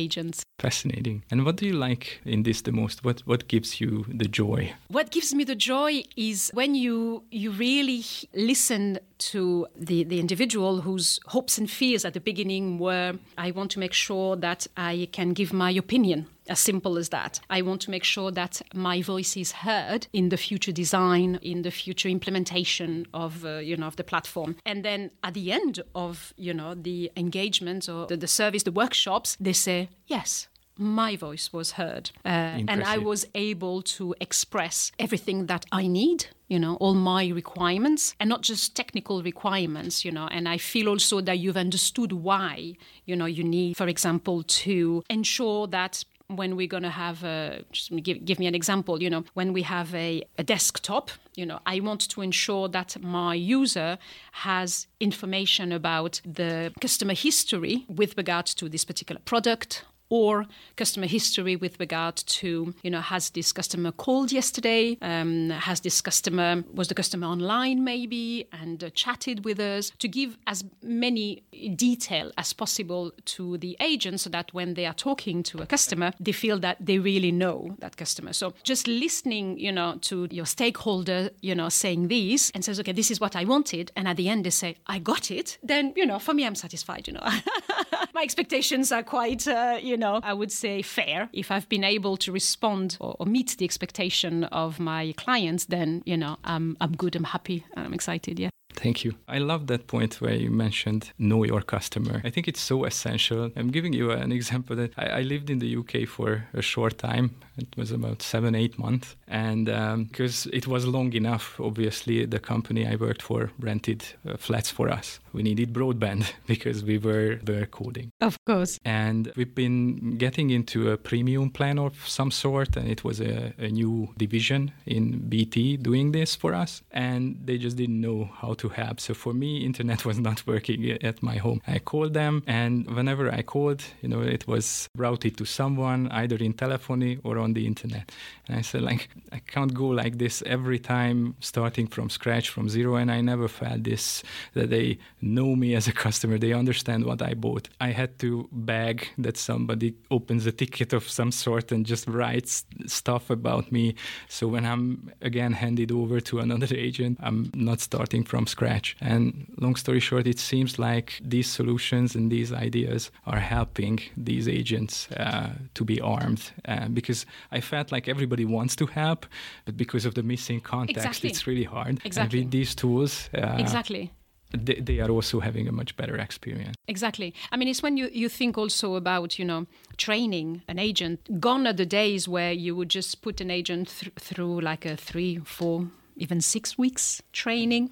Fascinating. 0.59 1.23
And 1.29 1.45
what 1.45 1.57
do 1.57 1.65
you 1.65 1.73
like 1.73 2.21
in 2.25 2.43
this 2.43 2.61
the 2.61 2.71
most? 2.71 3.03
What 3.03 3.21
what 3.25 3.47
gives 3.47 3.81
you 3.81 4.05
the 4.07 4.27
joy? 4.27 4.73
What 4.87 5.11
gives 5.11 5.33
me 5.33 5.43
the 5.43 5.55
joy 5.55 6.03
is 6.15 6.49
when 6.53 6.75
you 6.75 7.23
you 7.31 7.51
really 7.51 8.03
listen 8.33 8.99
to 9.17 9.67
the, 9.75 10.03
the 10.03 10.19
individual 10.19 10.81
whose 10.81 11.19
hopes 11.27 11.57
and 11.57 11.69
fears 11.69 12.05
at 12.05 12.13
the 12.13 12.19
beginning 12.19 12.79
were 12.79 13.13
I 13.37 13.51
want 13.51 13.71
to 13.71 13.79
make 13.79 13.93
sure 13.93 14.35
that 14.37 14.67
I 14.77 15.09
can 15.11 15.33
give 15.33 15.53
my 15.53 15.71
opinion 15.71 16.27
as 16.47 16.59
simple 16.59 16.97
as 16.97 17.09
that. 17.09 17.39
I 17.49 17.61
want 17.61 17.81
to 17.81 17.91
make 17.91 18.03
sure 18.03 18.31
that 18.31 18.61
my 18.73 19.01
voice 19.01 19.35
is 19.35 19.51
heard 19.51 20.07
in 20.13 20.29
the 20.29 20.37
future 20.37 20.71
design, 20.71 21.39
in 21.41 21.63
the 21.63 21.71
future 21.71 22.09
implementation 22.09 23.07
of 23.13 23.45
uh, 23.45 23.57
you 23.57 23.77
know 23.77 23.87
of 23.87 23.95
the 23.95 24.03
platform. 24.03 24.55
And 24.65 24.83
then 24.83 25.11
at 25.23 25.33
the 25.33 25.51
end 25.51 25.81
of 25.93 26.33
you 26.37 26.53
know 26.53 26.75
the 26.75 27.11
engagement 27.15 27.89
or 27.89 28.05
the, 28.07 28.17
the 28.17 28.27
service, 28.27 28.63
the 28.63 28.71
workshops, 28.71 29.37
they 29.39 29.53
say 29.53 29.89
yes. 30.07 30.47
My 30.77 31.15
voice 31.15 31.53
was 31.53 31.71
heard, 31.71 32.11
uh, 32.25 32.63
and 32.67 32.83
I 32.83 32.97
was 32.97 33.25
able 33.33 33.81
to 33.97 34.15
express 34.19 34.91
everything 34.99 35.45
that 35.47 35.65
I 35.71 35.87
need 35.87 36.27
you 36.47 36.59
know 36.59 36.75
all 36.75 36.93
my 36.93 37.27
requirements 37.29 38.13
and 38.19 38.29
not 38.29 38.41
just 38.41 38.75
technical 38.75 39.23
requirements 39.23 40.05
you 40.05 40.11
know. 40.11 40.27
And 40.27 40.47
i 40.47 40.57
feel 40.57 40.89
also 40.89 41.21
that 41.21 41.39
you've 41.39 41.57
understood 41.57 42.11
why 42.11 42.75
you 43.05 43.15
know 43.15 43.25
you 43.25 43.43
need 43.43 43.77
for 43.77 43.87
example 43.87 44.43
to 44.43 45.03
ensure 45.09 45.67
that 45.67 46.03
when 46.27 46.55
we're 46.55 46.67
going 46.67 46.83
to 46.83 46.89
have 46.89 47.23
a, 47.23 47.63
just 47.71 47.95
give, 47.97 48.25
give 48.25 48.39
me 48.39 48.47
an 48.47 48.55
example 48.55 49.01
you 49.01 49.09
know 49.09 49.23
when 49.33 49.53
we 49.53 49.61
have 49.61 49.93
a, 49.93 50.23
a 50.37 50.43
desktop 50.43 51.11
you 51.35 51.45
know 51.45 51.59
i 51.65 51.79
want 51.79 52.01
to 52.09 52.21
ensure 52.21 52.67
that 52.67 53.01
my 53.01 53.35
user 53.35 53.97
has 54.31 54.87
information 54.99 55.71
about 55.71 56.21
the 56.25 56.73
customer 56.81 57.13
history 57.13 57.85
with 57.87 58.17
regards 58.17 58.53
to 58.55 58.67
this 58.67 58.83
particular 58.83 59.21
product 59.23 59.85
or 60.09 60.45
customer 60.75 61.07
history 61.07 61.55
with 61.55 61.79
regard 61.79 62.15
to 62.15 62.73
you 62.83 62.91
know 62.91 63.01
has 63.01 63.31
this 63.31 63.51
customer 63.51 63.91
called 63.91 64.31
yesterday 64.31 64.97
um, 65.01 65.49
has 65.49 65.81
this 65.81 66.01
customer 66.01 66.63
was 66.73 66.87
the 66.87 66.93
customer 66.93 67.27
online 67.27 67.83
maybe 67.83 68.47
and 68.51 68.83
uh, 68.83 68.89
chatted 68.91 69.45
with 69.45 69.59
us 69.59 69.91
to 69.99 70.07
give 70.07 70.37
as 70.47 70.63
many 70.83 71.41
detail 71.75 72.31
as 72.37 72.53
possible 72.53 73.11
to 73.25 73.57
the 73.57 73.75
agent 73.79 74.19
so 74.19 74.29
that 74.29 74.53
when 74.53 74.75
they 74.75 74.85
are 74.85 74.93
talking 74.93 75.41
to 75.43 75.61
a 75.61 75.65
customer 75.65 76.11
they 76.19 76.31
feel 76.31 76.59
that 76.59 76.77
they 76.79 76.99
really 76.99 77.31
know 77.31 77.75
that 77.79 77.97
customer. 77.97 78.33
So 78.33 78.53
just 78.63 78.87
listening 78.87 79.57
you 79.59 79.71
know 79.71 79.95
to 80.01 80.27
your 80.31 80.45
stakeholder 80.45 81.29
you 81.41 81.55
know 81.55 81.69
saying 81.69 82.07
these 82.07 82.51
and 82.53 82.63
says 82.63 82.79
okay 82.79 82.91
this 82.91 83.11
is 83.11 83.19
what 83.19 83.35
i 83.35 83.43
wanted 83.43 83.91
and 83.95 84.07
at 84.07 84.17
the 84.17 84.29
end 84.29 84.45
they 84.45 84.49
say 84.49 84.75
i 84.87 84.99
got 84.99 85.31
it 85.31 85.57
then 85.63 85.93
you 85.95 86.05
know 86.05 86.19
for 86.19 86.33
me 86.33 86.45
i'm 86.45 86.55
satisfied 86.55 87.07
you 87.07 87.13
know. 87.13 87.27
My 88.13 88.23
expectations 88.23 88.91
are 88.91 89.03
quite 89.03 89.47
uh, 89.47 89.77
you 89.81 89.94
know 89.95 90.19
i 90.23 90.33
would 90.33 90.51
say 90.51 90.81
fair 90.81 91.29
if 91.33 91.51
i've 91.51 91.67
been 91.69 91.83
able 91.83 92.17
to 92.17 92.31
respond 92.31 92.97
or, 92.99 93.15
or, 93.19 93.25
meet 93.25 93.55
the 93.57 93.65
expectation 93.65 94.43
of 94.45 94.79
my 94.79 95.13
clients 95.17 95.65
then 95.65 96.01
you 96.05 96.17
know 96.17 96.37
i'm, 96.43 96.77
I'm 96.81 96.93
good 96.95 97.15
i'm 97.15 97.25
happy 97.25 97.65
i'm 97.75 97.93
excited 97.93 98.39
yeah 98.39 98.49
Thank 98.75 99.03
you. 99.03 99.15
I 99.27 99.39
love 99.39 99.67
that 99.67 99.87
point 99.87 100.21
where 100.21 100.33
you 100.33 100.51
mentioned 100.51 101.11
know 101.17 101.43
your 101.43 101.61
customer. 101.61 102.21
I 102.23 102.29
think 102.29 102.47
it's 102.47 102.59
so 102.59 102.83
essential. 102.83 103.51
I'm 103.55 103.71
giving 103.71 103.93
you 103.93 104.11
an 104.11 104.31
example 104.31 104.75
that 104.75 104.91
I, 104.97 105.05
I 105.05 105.21
lived 105.21 105.49
in 105.49 105.59
the 105.59 105.77
UK 105.77 106.07
for 106.07 106.45
a 106.53 106.61
short 106.61 106.97
time. 106.97 107.35
It 107.57 107.67
was 107.77 107.91
about 107.91 108.21
seven, 108.21 108.53
eight 108.53 108.77
months. 108.77 109.15
And 109.27 109.65
because 109.65 110.45
um, 110.45 110.51
it 110.53 110.67
was 110.67 110.85
long 110.85 111.13
enough, 111.13 111.59
obviously, 111.59 112.25
the 112.25 112.39
company 112.39 112.85
I 112.85 112.95
worked 112.95 113.21
for 113.21 113.51
rented 113.59 114.05
uh, 114.27 114.37
flats 114.37 114.69
for 114.69 114.89
us. 114.89 115.19
We 115.35 115.43
needed 115.43 115.73
broadband 115.73 116.31
because 116.47 116.83
we 116.83 116.97
were, 116.97 117.39
were 117.45 117.65
coding. 117.65 118.11
Of 118.21 118.37
course. 118.45 118.79
And 118.85 119.31
we've 119.35 119.53
been 119.53 120.17
getting 120.17 120.49
into 120.49 120.91
a 120.91 120.97
premium 120.97 121.49
plan 121.49 121.77
of 121.77 122.07
some 122.07 122.31
sort. 122.31 122.77
And 122.77 122.87
it 122.89 123.03
was 123.03 123.19
a, 123.19 123.53
a 123.57 123.67
new 123.67 124.09
division 124.17 124.71
in 124.85 125.27
BT 125.29 125.77
doing 125.77 126.13
this 126.13 126.35
for 126.35 126.53
us. 126.53 126.81
And 126.91 127.37
they 127.43 127.57
just 127.57 127.75
didn't 127.75 127.99
know 127.99 128.29
how 128.39 128.53
to 128.55 128.69
help. 128.69 128.99
So 129.01 129.13
for 129.13 129.33
me, 129.33 129.65
internet 129.65 130.05
was 130.09 130.19
not 130.19 130.47
working 130.47 130.91
at 131.03 131.21
my 131.21 131.35
home. 131.35 131.61
I 131.67 131.79
called 131.79 132.13
them, 132.13 132.43
and 132.47 132.89
whenever 132.95 133.31
I 133.31 133.41
called, 133.41 133.83
you 134.01 134.09
know, 134.09 134.21
it 134.21 134.47
was 134.47 134.87
routed 134.95 135.37
to 135.37 135.45
someone 135.45 136.07
either 136.11 136.37
in 136.37 136.53
telephony 136.53 137.19
or 137.23 137.37
on 137.37 137.53
the 137.53 137.65
internet. 137.65 138.11
And 138.47 138.57
I 138.57 138.61
said, 138.61 138.81
like, 138.81 139.09
I 139.31 139.39
can't 139.39 139.73
go 139.73 139.87
like 139.87 140.17
this 140.17 140.43
every 140.45 140.79
time, 140.79 141.35
starting 141.39 141.87
from 141.87 142.09
scratch, 142.09 142.49
from 142.49 142.69
zero. 142.69 142.95
And 142.95 143.11
I 143.11 143.21
never 143.21 143.47
felt 143.47 143.83
this 143.83 144.23
that 144.53 144.69
they 144.69 144.99
know 145.25 145.55
me 145.55 145.75
as 145.75 145.87
a 145.87 145.91
customer, 145.91 146.37
they 146.37 146.53
understand 146.53 147.05
what 147.05 147.21
I 147.21 147.33
bought. 147.33 147.67
I 147.81 147.89
had 147.91 148.19
to 148.19 148.47
beg 148.51 149.09
that 149.17 149.37
somebody 149.37 149.95
opens 150.11 150.45
a 150.45 150.51
ticket 150.51 150.93
of 150.93 151.09
some 151.09 151.31
sort 151.31 151.71
and 151.71 151.85
just 151.85 152.07
writes 152.07 152.65
stuff 152.85 153.29
about 153.29 153.71
me. 153.71 153.95
So 154.29 154.47
when 154.47 154.65
I'm 154.65 155.11
again 155.21 155.53
handed 155.53 155.91
over 155.91 156.21
to 156.21 156.39
another 156.39 156.67
agent, 156.75 157.17
I'm 157.21 157.51
not 157.53 157.81
starting 157.81 158.23
from 158.23 158.47
scratch. 158.47 158.95
And 159.01 159.51
long 159.57 159.75
story 159.75 159.99
short, 159.99 160.27
it 160.27 160.39
seems 160.39 160.77
like 160.77 161.19
these 161.23 161.49
solutions 161.49 162.15
and 162.15 162.31
these 162.31 162.53
ideas 162.53 163.11
are 163.25 163.39
helping 163.39 163.99
these 164.15 164.47
agents 164.47 165.09
uh, 165.11 165.49
to 165.73 165.83
be 165.83 165.99
armed 165.99 166.51
uh, 166.65 166.87
because 166.89 167.25
I 167.51 167.61
felt 167.61 167.91
like 167.91 168.07
everybody 168.07 168.45
wants 168.45 168.75
to 168.77 168.85
help, 168.85 169.25
but 169.65 169.75
because 169.75 170.05
of 170.05 170.13
the 170.13 170.23
missing 170.23 170.61
context, 170.61 171.05
exactly. 171.05 171.29
it's 171.29 171.47
really 171.47 171.63
hard. 171.63 171.99
Exactly. 172.05 172.39
And 172.39 172.45
with 172.45 172.51
these 172.51 172.75
tools, 172.75 173.29
uh, 173.33 173.57
exactly 173.57 174.11
they, 174.51 174.75
they, 174.75 174.99
are 174.99 175.09
also 175.09 175.39
having 175.39 175.67
a 175.67 175.71
much 175.71 175.95
better 175.97 176.17
experience. 176.17 176.75
Exactly. 176.87 177.33
I 177.51 177.57
mean, 177.57 177.67
it's 177.67 177.83
when 177.83 177.97
you, 177.97 178.09
you 178.11 178.29
think 178.29 178.57
also 178.57 178.95
about, 178.95 179.39
you 179.39 179.45
know, 179.45 179.67
training 179.97 180.61
an 180.67 180.79
agent. 180.79 181.39
Gone 181.39 181.67
are 181.67 181.73
the 181.73 181.85
days 181.85 182.27
where 182.27 182.51
you 182.51 182.75
would 182.75 182.89
just 182.89 183.21
put 183.21 183.41
an 183.41 183.51
agent 183.51 183.93
th- 183.99 184.13
through 184.19 184.61
like 184.61 184.85
a 184.85 184.95
three, 184.95 185.39
four, 185.39 185.87
even 186.15 186.41
six 186.41 186.77
weeks 186.77 187.21
training 187.33 187.91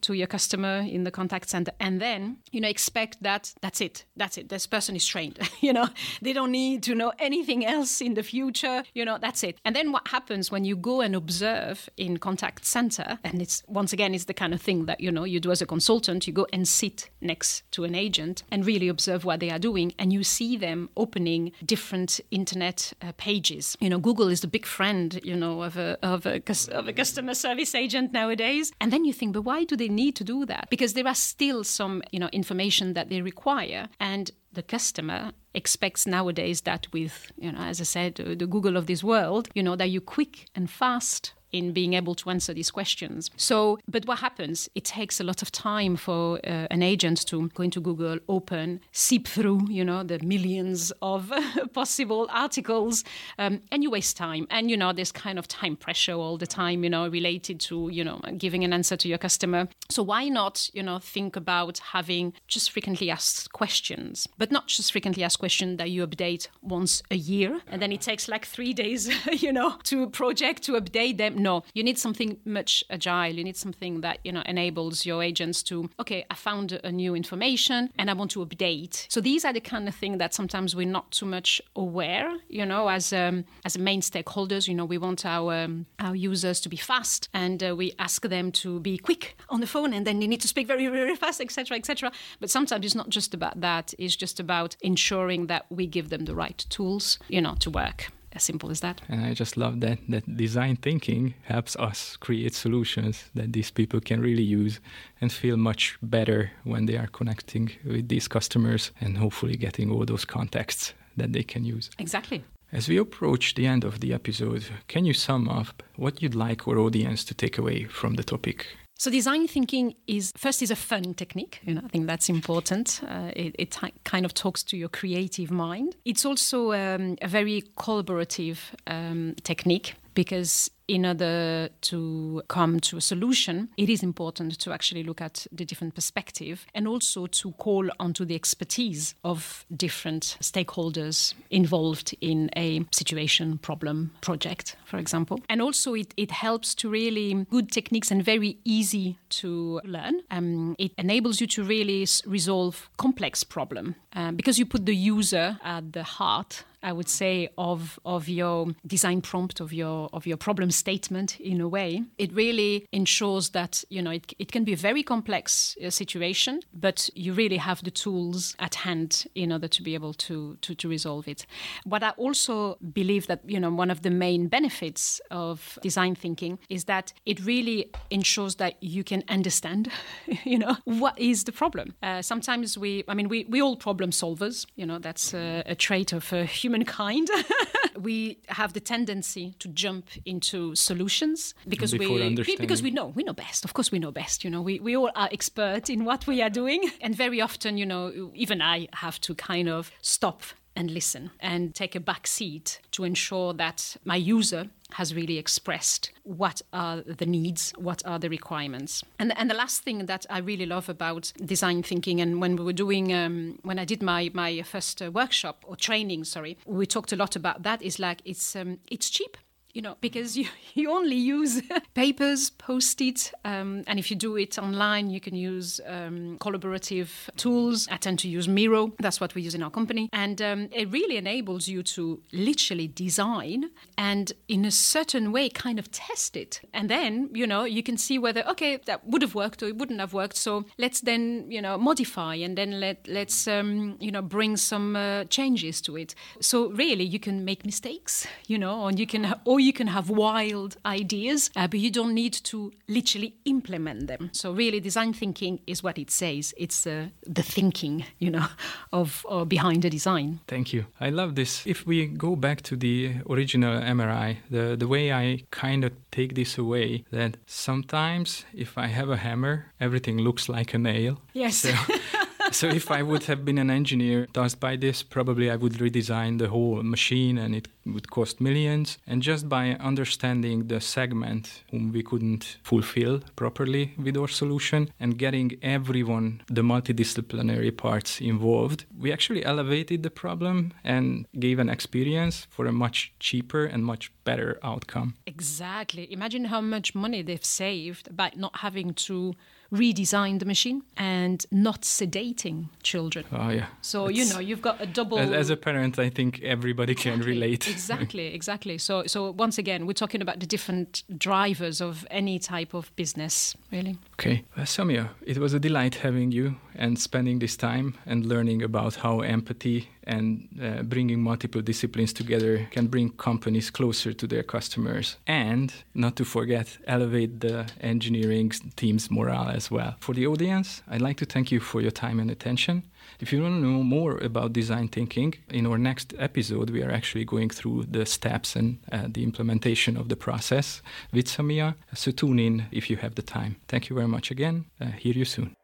to 0.00 0.12
your 0.12 0.26
customer 0.26 0.80
in 0.80 1.04
the 1.04 1.10
contact 1.10 1.48
center. 1.48 1.72
And 1.80 2.00
then 2.00 2.38
you 2.50 2.60
know 2.60 2.68
expect 2.68 3.22
that 3.22 3.54
that's 3.60 3.80
it 3.80 4.04
that's 4.16 4.38
it. 4.38 4.48
This 4.48 4.66
person 4.66 4.96
is 4.96 5.06
trained 5.06 5.38
you 5.60 5.72
know. 5.72 5.88
They 6.20 6.32
don't 6.32 6.52
need 6.52 6.82
to 6.84 6.94
know 6.94 7.12
anything 7.18 7.64
else 7.64 8.00
in 8.00 8.14
the 8.14 8.22
future 8.22 8.82
you 8.94 9.04
know 9.04 9.18
that's 9.18 9.42
it. 9.42 9.58
And 9.64 9.74
then 9.74 9.92
what 9.92 10.08
happens 10.08 10.50
when 10.50 10.64
you 10.64 10.76
go 10.76 11.00
and 11.00 11.14
observe 11.14 11.88
in 11.96 12.18
contact 12.18 12.64
center 12.64 13.18
and 13.24 13.40
it's 13.40 13.62
once 13.66 13.92
again 13.92 14.14
it's 14.14 14.24
the 14.24 14.34
kind 14.34 14.54
of 14.54 14.60
thing 14.60 14.86
that 14.86 15.00
you 15.00 15.10
know 15.10 15.24
you 15.24 15.40
do 15.40 15.50
as 15.50 15.62
a 15.62 15.66
consultant 15.66 16.26
you 16.26 16.32
go 16.32 16.46
and 16.52 16.66
sit 16.68 17.10
next 17.20 17.62
to 17.72 17.84
an 17.84 17.94
agent 17.94 18.42
and 18.50 18.66
really 18.66 18.88
observe 18.88 19.24
what 19.24 19.40
they 19.40 19.50
are 19.50 19.58
doing 19.58 19.92
and 19.98 20.12
you 20.12 20.22
see 20.22 20.56
them 20.56 20.90
opening 20.96 21.52
different 21.64 22.20
internet 22.30 22.92
uh, 23.02 23.12
pages. 23.16 23.76
You 23.80 23.90
know 23.90 23.98
google 23.98 24.28
is 24.28 24.40
the 24.40 24.48
big 24.48 24.66
friend 24.66 25.20
you 25.22 25.36
know 25.36 25.62
of 25.62 25.76
a, 25.76 25.98
of 26.02 26.26
a, 26.26 26.42
of 26.70 26.88
a 26.88 26.92
customer 26.92 27.34
service 27.34 27.61
agent 27.74 28.12
nowadays. 28.12 28.72
And 28.80 28.92
then 28.92 29.04
you 29.04 29.12
think, 29.12 29.32
but 29.32 29.42
why 29.42 29.64
do 29.64 29.76
they 29.76 29.88
need 29.88 30.16
to 30.16 30.24
do 30.24 30.44
that? 30.46 30.68
Because 30.70 30.94
there 30.94 31.06
are 31.06 31.14
still 31.14 31.64
some, 31.64 32.02
you 32.10 32.18
know, 32.18 32.28
information 32.32 32.94
that 32.94 33.08
they 33.08 33.22
require. 33.22 33.88
And 33.98 34.30
the 34.52 34.62
customer 34.62 35.32
expects 35.54 36.06
nowadays 36.06 36.62
that 36.62 36.86
with, 36.92 37.32
you 37.38 37.52
know, 37.52 37.60
as 37.60 37.80
I 37.80 37.84
said, 37.84 38.20
uh, 38.20 38.34
the 38.34 38.46
Google 38.46 38.76
of 38.76 38.86
this 38.86 39.02
world, 39.02 39.48
you 39.54 39.62
know, 39.62 39.76
that 39.76 39.90
you're 39.90 40.00
quick 40.00 40.46
and 40.54 40.70
fast 40.70 41.32
in 41.52 41.72
being 41.72 41.94
able 41.94 42.14
to 42.16 42.30
answer 42.30 42.54
these 42.54 42.70
questions. 42.70 43.30
So, 43.36 43.78
but 43.88 44.06
what 44.06 44.18
happens? 44.18 44.68
It 44.74 44.84
takes 44.84 45.20
a 45.20 45.24
lot 45.24 45.42
of 45.42 45.52
time 45.52 45.96
for 45.96 46.38
uh, 46.44 46.66
an 46.70 46.82
agent 46.82 47.26
to 47.28 47.48
go 47.50 47.62
into 47.62 47.80
Google, 47.80 48.18
open, 48.28 48.80
seep 48.92 49.28
through, 49.28 49.68
you 49.68 49.84
know, 49.84 50.02
the 50.02 50.18
millions 50.20 50.92
of 51.02 51.32
possible 51.72 52.28
articles, 52.32 53.04
um, 53.38 53.60
and 53.70 53.82
you 53.82 53.90
waste 53.90 54.16
time. 54.16 54.46
And 54.50 54.70
you 54.70 54.76
know, 54.76 54.92
there's 54.92 55.12
kind 55.12 55.38
of 55.38 55.46
time 55.48 55.76
pressure 55.76 56.14
all 56.14 56.38
the 56.38 56.46
time, 56.46 56.84
you 56.84 56.90
know, 56.90 57.08
related 57.08 57.60
to 57.60 57.88
you 57.92 58.04
know 58.04 58.20
giving 58.38 58.64
an 58.64 58.72
answer 58.72 58.96
to 58.96 59.08
your 59.08 59.18
customer. 59.18 59.68
So 59.88 60.02
why 60.02 60.28
not, 60.28 60.70
you 60.72 60.82
know, 60.82 60.98
think 60.98 61.36
about 61.36 61.78
having 61.78 62.32
just 62.48 62.70
frequently 62.70 63.10
asked 63.10 63.52
questions, 63.52 64.26
but 64.38 64.50
not 64.50 64.68
just 64.68 64.92
frequently 64.92 65.22
asked 65.24 65.38
questions 65.38 65.78
that 65.78 65.90
you 65.90 66.06
update 66.06 66.48
once 66.62 67.02
a 67.10 67.16
year, 67.16 67.60
and 67.66 67.82
then 67.82 67.92
it 67.92 68.00
takes 68.00 68.28
like 68.28 68.46
three 68.46 68.72
days, 68.72 69.10
you 69.42 69.52
know, 69.52 69.76
to 69.84 70.08
project 70.10 70.62
to 70.64 70.72
update 70.72 71.18
them 71.18 71.41
no, 71.42 71.64
you 71.74 71.82
need 71.82 71.98
something 71.98 72.38
much 72.44 72.84
agile. 72.88 73.34
You 73.34 73.44
need 73.44 73.56
something 73.56 74.00
that 74.00 74.18
you 74.24 74.32
know 74.32 74.42
enables 74.46 75.04
your 75.04 75.22
agents 75.22 75.62
to 75.64 75.90
okay, 76.00 76.24
I 76.30 76.34
found 76.34 76.80
a 76.84 76.92
new 76.92 77.14
information 77.14 77.90
and 77.98 78.10
I 78.10 78.14
want 78.14 78.30
to 78.32 78.44
update. 78.46 79.06
So 79.08 79.20
these 79.20 79.44
are 79.44 79.52
the 79.52 79.60
kind 79.60 79.88
of 79.88 79.94
thing 79.94 80.18
that 80.18 80.34
sometimes 80.34 80.74
we're 80.76 80.86
not 80.86 81.10
too 81.10 81.26
much 81.26 81.60
aware. 81.76 82.36
You 82.48 82.64
know, 82.64 82.88
as 82.88 83.12
um, 83.12 83.44
as 83.64 83.76
main 83.76 84.00
stakeholders, 84.00 84.68
you 84.68 84.74
know, 84.74 84.84
we 84.84 84.98
want 84.98 85.26
our 85.26 85.52
um, 85.54 85.86
our 85.98 86.14
users 86.14 86.60
to 86.60 86.68
be 86.68 86.76
fast 86.76 87.28
and 87.34 87.62
uh, 87.62 87.74
we 87.76 87.92
ask 87.98 88.22
them 88.28 88.52
to 88.52 88.80
be 88.80 88.98
quick 88.98 89.36
on 89.48 89.60
the 89.60 89.66
phone 89.66 89.92
and 89.92 90.06
then 90.06 90.20
they 90.20 90.26
need 90.26 90.40
to 90.40 90.48
speak 90.48 90.66
very 90.66 90.86
very 90.88 91.16
fast, 91.16 91.40
etc., 91.40 91.76
etc. 91.76 92.12
But 92.40 92.50
sometimes 92.50 92.84
it's 92.86 92.94
not 92.94 93.08
just 93.08 93.34
about 93.34 93.60
that. 93.60 93.94
It's 93.98 94.16
just 94.16 94.38
about 94.40 94.76
ensuring 94.80 95.46
that 95.48 95.66
we 95.70 95.86
give 95.86 96.08
them 96.08 96.24
the 96.24 96.34
right 96.34 96.64
tools, 96.68 97.18
you 97.28 97.40
know, 97.40 97.56
to 97.60 97.70
work 97.70 98.12
as 98.32 98.42
simple 98.42 98.70
as 98.70 98.80
that. 98.80 99.00
And 99.08 99.24
I 99.24 99.34
just 99.34 99.56
love 99.56 99.80
that 99.80 99.98
that 100.08 100.36
design 100.36 100.76
thinking 100.76 101.34
helps 101.42 101.76
us 101.76 102.16
create 102.16 102.54
solutions 102.54 103.30
that 103.34 103.52
these 103.52 103.70
people 103.70 104.00
can 104.00 104.20
really 104.20 104.42
use 104.42 104.80
and 105.20 105.32
feel 105.32 105.56
much 105.56 105.98
better 106.02 106.50
when 106.64 106.86
they 106.86 106.96
are 106.96 107.08
connecting 107.08 107.70
with 107.84 108.08
these 108.08 108.28
customers 108.28 108.90
and 109.00 109.18
hopefully 109.18 109.56
getting 109.56 109.90
all 109.90 110.04
those 110.04 110.24
contexts 110.24 110.94
that 111.16 111.32
they 111.32 111.42
can 111.42 111.64
use. 111.64 111.90
Exactly. 111.98 112.42
As 112.72 112.88
we 112.88 112.96
approach 112.96 113.54
the 113.54 113.66
end 113.66 113.84
of 113.84 114.00
the 114.00 114.14
episode, 114.14 114.64
can 114.88 115.04
you 115.04 115.12
sum 115.12 115.46
up 115.46 115.82
what 115.96 116.22
you'd 116.22 116.34
like 116.34 116.66
our 116.66 116.78
audience 116.78 117.22
to 117.24 117.34
take 117.34 117.58
away 117.58 117.84
from 117.84 118.14
the 118.14 118.24
topic? 118.24 118.66
So 119.02 119.10
design 119.10 119.48
thinking 119.48 119.96
is 120.06 120.32
first 120.36 120.62
is 120.62 120.70
a 120.70 120.76
fun 120.76 121.14
technique. 121.14 121.58
You 121.64 121.74
know, 121.74 121.80
I 121.84 121.88
think 121.88 122.06
that's 122.06 122.28
important. 122.28 123.00
Uh, 123.02 123.32
it, 123.34 123.56
it 123.58 123.70
t- 123.72 123.92
kind 124.04 124.24
of 124.24 124.32
talks 124.32 124.62
to 124.62 124.76
your 124.76 124.88
creative 124.88 125.50
mind. 125.50 125.96
It's 126.04 126.24
also 126.24 126.72
um, 126.72 127.16
a 127.20 127.26
very 127.26 127.64
collaborative 127.76 128.58
um, 128.86 129.34
technique 129.42 129.96
because 130.14 130.70
in 130.88 131.06
order 131.06 131.68
to 131.80 132.42
come 132.48 132.80
to 132.80 132.96
a 132.96 133.00
solution, 133.00 133.68
it 133.76 133.88
is 133.88 134.02
important 134.02 134.58
to 134.58 134.72
actually 134.72 135.02
look 135.02 135.20
at 135.20 135.46
the 135.50 135.64
different 135.64 135.94
perspective 135.94 136.66
and 136.74 136.86
also 136.86 137.26
to 137.26 137.52
call 137.52 137.88
onto 137.98 138.24
the 138.24 138.34
expertise 138.34 139.14
of 139.24 139.64
different 139.74 140.36
stakeholders 140.40 141.34
involved 141.50 142.14
in 142.20 142.50
a 142.56 142.84
situation, 142.90 143.58
problem, 143.58 144.10
project, 144.20 144.76
for 144.84 144.98
example. 144.98 145.40
And 145.48 145.62
also 145.62 145.94
it, 145.94 146.12
it 146.16 146.30
helps 146.30 146.74
to 146.76 146.90
really 146.90 147.46
good 147.50 147.70
techniques 147.70 148.10
and 148.10 148.22
very 148.22 148.58
easy 148.64 149.18
to 149.30 149.80
learn. 149.84 150.20
Um, 150.30 150.76
it 150.78 150.92
enables 150.98 151.40
you 151.40 151.46
to 151.48 151.64
really 151.64 152.06
resolve 152.26 152.90
complex 152.98 153.44
problem 153.44 153.94
um, 154.14 154.36
because 154.36 154.58
you 154.58 154.66
put 154.66 154.84
the 154.84 154.94
user 154.94 155.58
at 155.62 155.92
the 155.92 156.02
heart 156.02 156.64
I 156.82 156.92
would 156.92 157.08
say, 157.08 157.48
of 157.58 157.98
of 158.04 158.28
your 158.28 158.68
design 158.86 159.20
prompt, 159.20 159.60
of 159.60 159.72
your 159.72 160.08
of 160.12 160.26
your 160.26 160.36
problem 160.36 160.70
statement 160.70 161.40
in 161.40 161.60
a 161.60 161.68
way. 161.68 162.02
It 162.18 162.32
really 162.32 162.86
ensures 162.92 163.50
that 163.50 163.84
you 163.88 164.02
know 164.02 164.10
it, 164.10 164.32
it 164.38 164.52
can 164.52 164.64
be 164.64 164.72
a 164.72 164.76
very 164.76 165.02
complex 165.02 165.76
uh, 165.84 165.90
situation, 165.90 166.60
but 166.72 167.10
you 167.14 167.32
really 167.32 167.58
have 167.58 167.82
the 167.84 167.90
tools 167.90 168.54
at 168.58 168.74
hand 168.76 169.26
in 169.34 169.52
order 169.52 169.68
to 169.68 169.82
be 169.82 169.94
able 169.94 170.14
to, 170.14 170.56
to 170.60 170.74
to 170.74 170.88
resolve 170.88 171.28
it. 171.28 171.46
What 171.84 172.02
I 172.02 172.10
also 172.10 172.76
believe 172.92 173.26
that 173.26 173.40
you 173.46 173.60
know 173.60 173.70
one 173.70 173.90
of 173.90 174.02
the 174.02 174.10
main 174.10 174.48
benefits 174.48 175.20
of 175.30 175.78
design 175.82 176.14
thinking 176.14 176.58
is 176.68 176.84
that 176.84 177.12
it 177.26 177.44
really 177.44 177.90
ensures 178.10 178.56
that 178.56 178.82
you 178.82 179.04
can 179.04 179.22
understand, 179.28 179.90
you 180.44 180.58
know, 180.58 180.76
what 180.84 181.18
is 181.18 181.44
the 181.44 181.52
problem. 181.52 181.94
Uh, 182.02 182.22
sometimes 182.22 182.78
we, 182.78 183.04
I 183.08 183.14
mean, 183.14 183.28
we 183.28 183.44
we 183.48 183.60
all 183.60 183.76
problem 183.76 184.10
solvers. 184.10 184.66
You 184.76 184.86
know, 184.86 184.98
that's 184.98 185.34
a, 185.34 185.62
a 185.66 185.74
trait 185.74 186.12
of 186.12 186.32
a 186.32 186.44
human 186.44 186.71
humankind. 186.72 187.28
we 188.00 188.38
have 188.48 188.72
the 188.72 188.80
tendency 188.80 189.54
to 189.58 189.68
jump 189.68 190.08
into 190.24 190.74
solutions 190.74 191.54
because 191.68 191.92
we 191.92 192.34
because 192.58 192.82
we 192.82 192.90
know 192.90 193.06
we 193.14 193.22
know 193.22 193.32
best. 193.32 193.64
Of 193.64 193.74
course, 193.74 193.92
we 193.92 193.98
know 193.98 194.10
best. 194.10 194.44
You 194.44 194.50
know, 194.50 194.62
we, 194.62 194.80
we 194.80 194.96
all 194.96 195.10
are 195.14 195.28
expert 195.32 195.90
in 195.90 196.04
what 196.04 196.26
we 196.26 196.42
are 196.42 196.50
doing, 196.50 196.90
and 197.00 197.14
very 197.14 197.40
often, 197.40 197.76
you 197.78 197.86
know, 197.86 198.30
even 198.34 198.62
I 198.62 198.88
have 198.94 199.20
to 199.22 199.34
kind 199.34 199.68
of 199.68 199.92
stop 200.00 200.42
and 200.74 200.90
listen 200.90 201.30
and 201.40 201.74
take 201.74 201.94
a 201.94 202.00
back 202.00 202.26
seat 202.26 202.80
to 202.92 203.04
ensure 203.04 203.52
that 203.54 203.96
my 204.04 204.16
user 204.16 204.68
has 204.94 205.14
really 205.14 205.38
expressed 205.38 206.10
what 206.22 206.60
are 206.72 207.00
the 207.00 207.26
needs, 207.26 207.72
what 207.76 208.04
are 208.06 208.18
the 208.18 208.28
requirements. 208.28 209.02
And, 209.18 209.36
and 209.38 209.50
the 209.50 209.54
last 209.54 209.82
thing 209.82 210.06
that 210.06 210.26
I 210.28 210.38
really 210.38 210.66
love 210.66 210.88
about 210.88 211.32
design 211.44 211.82
thinking, 211.82 212.20
and 212.20 212.40
when 212.40 212.56
we 212.56 212.64
were 212.64 212.72
doing, 212.72 213.12
um, 213.12 213.58
when 213.62 213.78
I 213.78 213.84
did 213.84 214.02
my, 214.02 214.30
my 214.34 214.62
first 214.62 215.00
uh, 215.00 215.10
workshop 215.10 215.64
or 215.66 215.76
training, 215.76 216.24
sorry, 216.24 216.58
we 216.66 216.86
talked 216.86 217.12
a 217.12 217.16
lot 217.16 217.36
about 217.36 217.62
that, 217.62 217.82
is 217.82 217.98
like 217.98 218.20
it's, 218.24 218.54
um, 218.54 218.78
it's 218.90 219.08
cheap 219.08 219.36
you 219.72 219.80
know, 219.80 219.96
because 220.00 220.36
you, 220.36 220.46
you 220.74 220.90
only 220.90 221.16
use 221.16 221.62
papers, 221.94 222.50
post 222.50 223.00
it, 223.00 223.32
um, 223.44 223.84
and 223.86 223.98
if 223.98 224.10
you 224.10 224.16
do 224.16 224.36
it 224.36 224.58
online, 224.58 225.10
you 225.10 225.20
can 225.20 225.34
use 225.34 225.80
um, 225.86 226.38
collaborative 226.38 227.10
tools. 227.36 227.88
I 227.90 227.96
tend 227.96 228.18
to 228.20 228.28
use 228.28 228.48
Miro, 228.48 228.92
that's 228.98 229.20
what 229.20 229.34
we 229.34 229.42
use 229.42 229.54
in 229.54 229.62
our 229.62 229.70
company. 229.70 230.08
And 230.12 230.40
um, 230.42 230.68
it 230.72 230.90
really 230.90 231.16
enables 231.16 231.68
you 231.68 231.82
to 231.82 232.20
literally 232.32 232.88
design 232.88 233.70
and, 233.96 234.32
in 234.48 234.64
a 234.64 234.70
certain 234.70 235.32
way, 235.32 235.48
kind 235.48 235.78
of 235.78 235.90
test 235.90 236.36
it. 236.36 236.60
And 236.72 236.88
then, 236.88 237.30
you 237.32 237.46
know, 237.46 237.64
you 237.64 237.82
can 237.82 237.96
see 237.96 238.18
whether, 238.18 238.42
okay, 238.48 238.78
that 238.86 239.06
would 239.06 239.22
have 239.22 239.34
worked 239.34 239.62
or 239.62 239.68
it 239.68 239.76
wouldn't 239.76 240.00
have 240.00 240.12
worked. 240.12 240.36
So 240.36 240.64
let's 240.78 241.00
then, 241.00 241.50
you 241.50 241.62
know, 241.62 241.78
modify 241.78 242.34
and 242.34 242.56
then 242.56 242.80
let, 242.80 243.06
let's, 243.08 243.46
um, 243.48 243.96
you 244.00 244.10
know, 244.10 244.22
bring 244.22 244.56
some 244.56 244.96
uh, 244.96 245.24
changes 245.24 245.80
to 245.82 245.96
it. 245.96 246.14
So 246.40 246.70
really, 246.70 247.04
you 247.04 247.18
can 247.18 247.44
make 247.44 247.64
mistakes, 247.64 248.26
you 248.46 248.58
know, 248.58 248.86
and 248.86 248.98
you 248.98 249.06
can, 249.06 249.34
or 249.44 249.60
you 249.62 249.72
can 249.72 249.86
have 249.86 250.10
wild 250.10 250.76
ideas, 250.84 251.50
uh, 251.56 251.66
but 251.66 251.80
you 251.80 251.90
don't 251.90 252.14
need 252.14 252.32
to 252.32 252.72
literally 252.88 253.34
implement 253.44 254.06
them. 254.06 254.30
So 254.32 254.52
really, 254.52 254.80
design 254.80 255.12
thinking 255.12 255.60
is 255.66 255.82
what 255.82 255.98
it 255.98 256.10
says. 256.10 256.54
It's 256.56 256.86
uh, 256.86 257.08
the 257.26 257.42
thinking, 257.42 258.04
you 258.18 258.30
know, 258.30 258.46
of 258.92 259.26
uh, 259.28 259.44
behind 259.44 259.82
the 259.82 259.90
design. 259.90 260.40
Thank 260.46 260.72
you. 260.72 260.86
I 261.00 261.10
love 261.10 261.34
this. 261.34 261.66
If 261.66 261.86
we 261.86 262.06
go 262.06 262.36
back 262.36 262.62
to 262.62 262.76
the 262.76 263.16
original 263.28 263.80
MRI, 263.80 264.36
the 264.50 264.76
the 264.76 264.88
way 264.88 265.12
I 265.12 265.44
kind 265.50 265.84
of 265.84 265.92
take 266.10 266.34
this 266.34 266.58
away 266.58 267.04
that 267.10 267.36
sometimes 267.46 268.44
if 268.54 268.76
I 268.76 268.86
have 268.86 269.10
a 269.10 269.16
hammer, 269.16 269.72
everything 269.80 270.18
looks 270.18 270.48
like 270.48 270.74
a 270.74 270.78
nail. 270.78 271.20
Yes. 271.32 271.56
So, 271.56 271.70
so 272.60 272.68
if 272.68 272.90
I 272.90 273.02
would 273.02 273.24
have 273.24 273.44
been 273.44 273.58
an 273.58 273.70
engineer 273.70 274.26
tasked 274.26 274.60
by 274.60 274.76
this, 274.76 275.02
probably 275.02 275.50
I 275.50 275.56
would 275.56 275.74
redesign 275.74 276.38
the 276.38 276.48
whole 276.48 276.82
machine 276.82 277.38
and 277.38 277.54
it 277.54 277.68
would 277.86 278.10
cost 278.10 278.40
millions. 278.40 278.98
And 279.06 279.22
just 279.22 279.48
by 279.48 279.70
understanding 279.70 280.68
the 280.68 280.80
segment 280.80 281.64
whom 281.70 281.92
we 281.92 282.02
couldn't 282.02 282.58
fulfill 282.62 283.20
properly 283.36 283.94
with 283.96 284.16
our 284.16 284.28
solution 284.28 284.90
and 285.00 285.18
getting 285.18 285.58
everyone, 285.62 286.42
the 286.46 286.62
multidisciplinary 286.62 287.74
parts 287.74 288.20
involved, 288.20 288.84
we 288.98 289.12
actually 289.12 289.44
elevated 289.44 290.02
the 290.02 290.10
problem 290.10 290.72
and 290.84 291.26
gave 291.38 291.58
an 291.58 291.70
experience 291.70 292.46
for 292.50 292.66
a 292.66 292.72
much 292.72 293.14
cheaper 293.18 293.64
and 293.64 293.84
much 293.84 294.12
better 294.24 294.58
outcome. 294.62 295.14
Exactly. 295.26 296.12
Imagine 296.12 296.46
how 296.46 296.60
much 296.60 296.94
money 296.94 297.22
they've 297.22 297.44
saved 297.44 298.14
by 298.14 298.30
not 298.36 298.58
having 298.58 298.94
to 298.94 299.34
redesign 299.72 300.38
the 300.38 300.44
machine 300.44 300.82
and 300.96 301.46
not 301.50 301.82
sedating 301.82 302.66
children. 302.82 303.24
Oh 303.32 303.48
yeah. 303.48 303.66
So 303.80 304.06
it's, 304.06 304.18
you 304.18 304.26
know 304.26 304.38
you've 304.38 304.62
got 304.62 304.80
a 304.80 304.86
double. 304.86 305.18
As, 305.18 305.30
as, 305.30 305.50
a 305.50 305.56
parent, 305.56 305.98
I 305.98 306.10
think 306.10 306.42
everybody 306.42 306.92
exactly, 306.92 307.12
can 307.12 307.28
relate. 307.28 307.68
Exactly, 307.68 308.26
exactly. 308.34 308.78
So 308.78 309.06
so 309.06 309.30
once 309.30 309.58
again, 309.58 309.86
we're 309.86 309.94
talking 309.94 310.20
about 310.20 310.40
the 310.40 310.46
different 310.46 311.02
drivers 311.18 311.80
of 311.80 312.06
any 312.10 312.38
type 312.38 312.74
of 312.74 312.94
business, 312.96 313.56
really. 313.70 313.96
Okay, 314.14 314.44
uh, 314.56 314.62
Samia, 314.62 315.08
it 315.24 315.38
was 315.38 315.54
a 315.54 315.58
delight 315.58 315.96
having 315.96 316.32
you 316.32 316.56
and 316.74 316.98
spending 316.98 317.38
this 317.38 317.56
time 317.56 317.94
and 318.06 318.26
learning 318.26 318.62
about 318.62 318.96
how 318.96 319.20
empathy 319.20 319.88
and 320.04 320.48
uh, 320.60 320.82
bringing 320.82 321.20
multiple 321.20 321.60
disciplines 321.60 322.12
together 322.12 322.68
can 322.70 322.86
bring 322.86 323.10
companies 323.10 323.70
closer 323.70 324.12
to 324.12 324.26
their 324.26 324.42
customers. 324.42 325.16
And 325.26 325.72
not 325.94 326.16
to 326.16 326.24
forget 326.24 326.78
elevate 326.86 327.40
the 327.40 327.66
engineering 327.80 328.52
team's 328.76 329.10
morale 329.10 329.48
as 329.48 329.70
well. 329.70 329.96
For 330.00 330.14
the 330.14 330.26
audience 330.26 330.82
i'd 330.88 331.02
like 331.02 331.16
to 331.18 331.24
thank 331.24 331.52
you 331.52 331.60
for 331.60 331.80
your 331.80 331.90
time 331.90 332.20
and 332.20 332.30
attention. 332.30 332.82
If 333.20 333.32
you 333.32 333.42
want 333.42 333.62
to 333.62 333.66
know 333.66 333.82
more 333.82 334.18
about 334.18 334.52
design 334.52 334.88
thinking 334.88 335.34
in 335.48 335.66
our 335.66 335.78
next 335.78 336.14
episode 336.18 336.70
we 336.70 336.82
are 336.82 336.90
actually 336.90 337.24
going 337.24 337.50
through 337.50 337.84
the 337.90 338.06
steps 338.06 338.56
and 338.56 338.78
uh, 338.90 339.06
the 339.08 339.22
implementation 339.22 339.96
of 339.96 340.08
the 340.08 340.16
process. 340.16 340.82
With 341.12 341.26
samia 341.26 341.74
so 341.94 342.10
tune 342.10 342.38
in 342.38 342.66
if 342.70 342.90
you 342.90 342.96
have 342.96 343.14
the 343.14 343.22
time. 343.22 343.56
Thank 343.68 343.88
you 343.88 343.96
very 343.96 344.08
much 344.08 344.30
again. 344.30 344.66
Uh, 344.80 344.86
hear 344.86 345.14
you 345.14 345.24
soon 345.24 345.54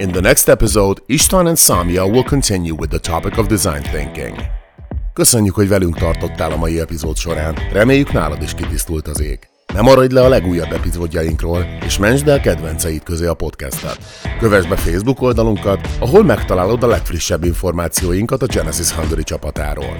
In 0.00 0.12
the 0.12 0.20
next 0.20 0.48
episode, 0.48 1.02
István 1.06 1.46
and 1.46 1.56
Samia 1.56 2.06
will 2.06 2.22
continue 2.22 2.74
with 2.74 2.90
the 2.90 2.98
topic 2.98 3.38
of 3.38 3.46
design 3.46 3.82
thinking. 3.82 4.36
Köszönjük, 5.12 5.54
hogy 5.54 5.68
velünk 5.68 5.96
tartottál 5.96 6.52
a 6.52 6.56
mai 6.56 6.80
epizód 6.80 7.16
során. 7.16 7.56
Reméljük 7.72 8.12
nálad 8.12 8.42
is 8.42 8.54
kitisztult 8.54 9.08
az 9.08 9.20
ég. 9.20 9.38
Ne 9.74 9.80
maradj 9.80 10.14
le 10.14 10.24
a 10.24 10.28
legújabb 10.28 10.72
epizódjainkról, 10.72 11.66
és 11.84 11.98
mentsd 11.98 12.28
el 12.28 12.40
kedvenceid 12.40 13.02
közé 13.02 13.26
a 13.26 13.34
podcastet. 13.34 13.98
Kövess 14.38 14.66
be 14.66 14.76
Facebook 14.76 15.22
oldalunkat, 15.22 15.88
ahol 16.00 16.24
megtalálod 16.24 16.82
a 16.82 16.86
legfrissebb 16.86 17.44
információinkat 17.44 18.42
a 18.42 18.46
Genesis 18.46 18.90
Hungary 18.90 19.22
csapatáról. 19.22 19.96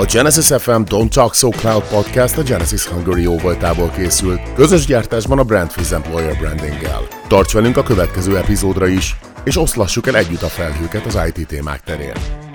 A 0.00 0.04
Genesis 0.04 0.46
FM 0.46 0.82
Don't 0.84 1.08
Talk 1.08 1.34
So 1.34 1.48
Cloud 1.48 1.88
podcast 1.88 2.38
a 2.38 2.42
Genesis 2.42 2.86
Hungary 2.86 3.22
jóvoltából 3.22 3.90
készült, 3.90 4.40
közös 4.54 4.86
gyártásban 4.86 5.38
a 5.38 5.42
Brandfiz 5.42 5.92
Employer 5.92 6.36
Brandinggel. 6.36 7.08
Tarts 7.28 7.52
velünk 7.52 7.76
a 7.76 7.82
következő 7.82 8.36
epizódra 8.36 8.86
is, 8.86 9.16
és 9.44 9.56
oszlassuk 9.56 10.06
el 10.06 10.16
együtt 10.16 10.42
a 10.42 10.46
felhőket 10.46 11.06
az 11.06 11.18
IT 11.26 11.46
témák 11.46 11.80
terén. 11.80 12.47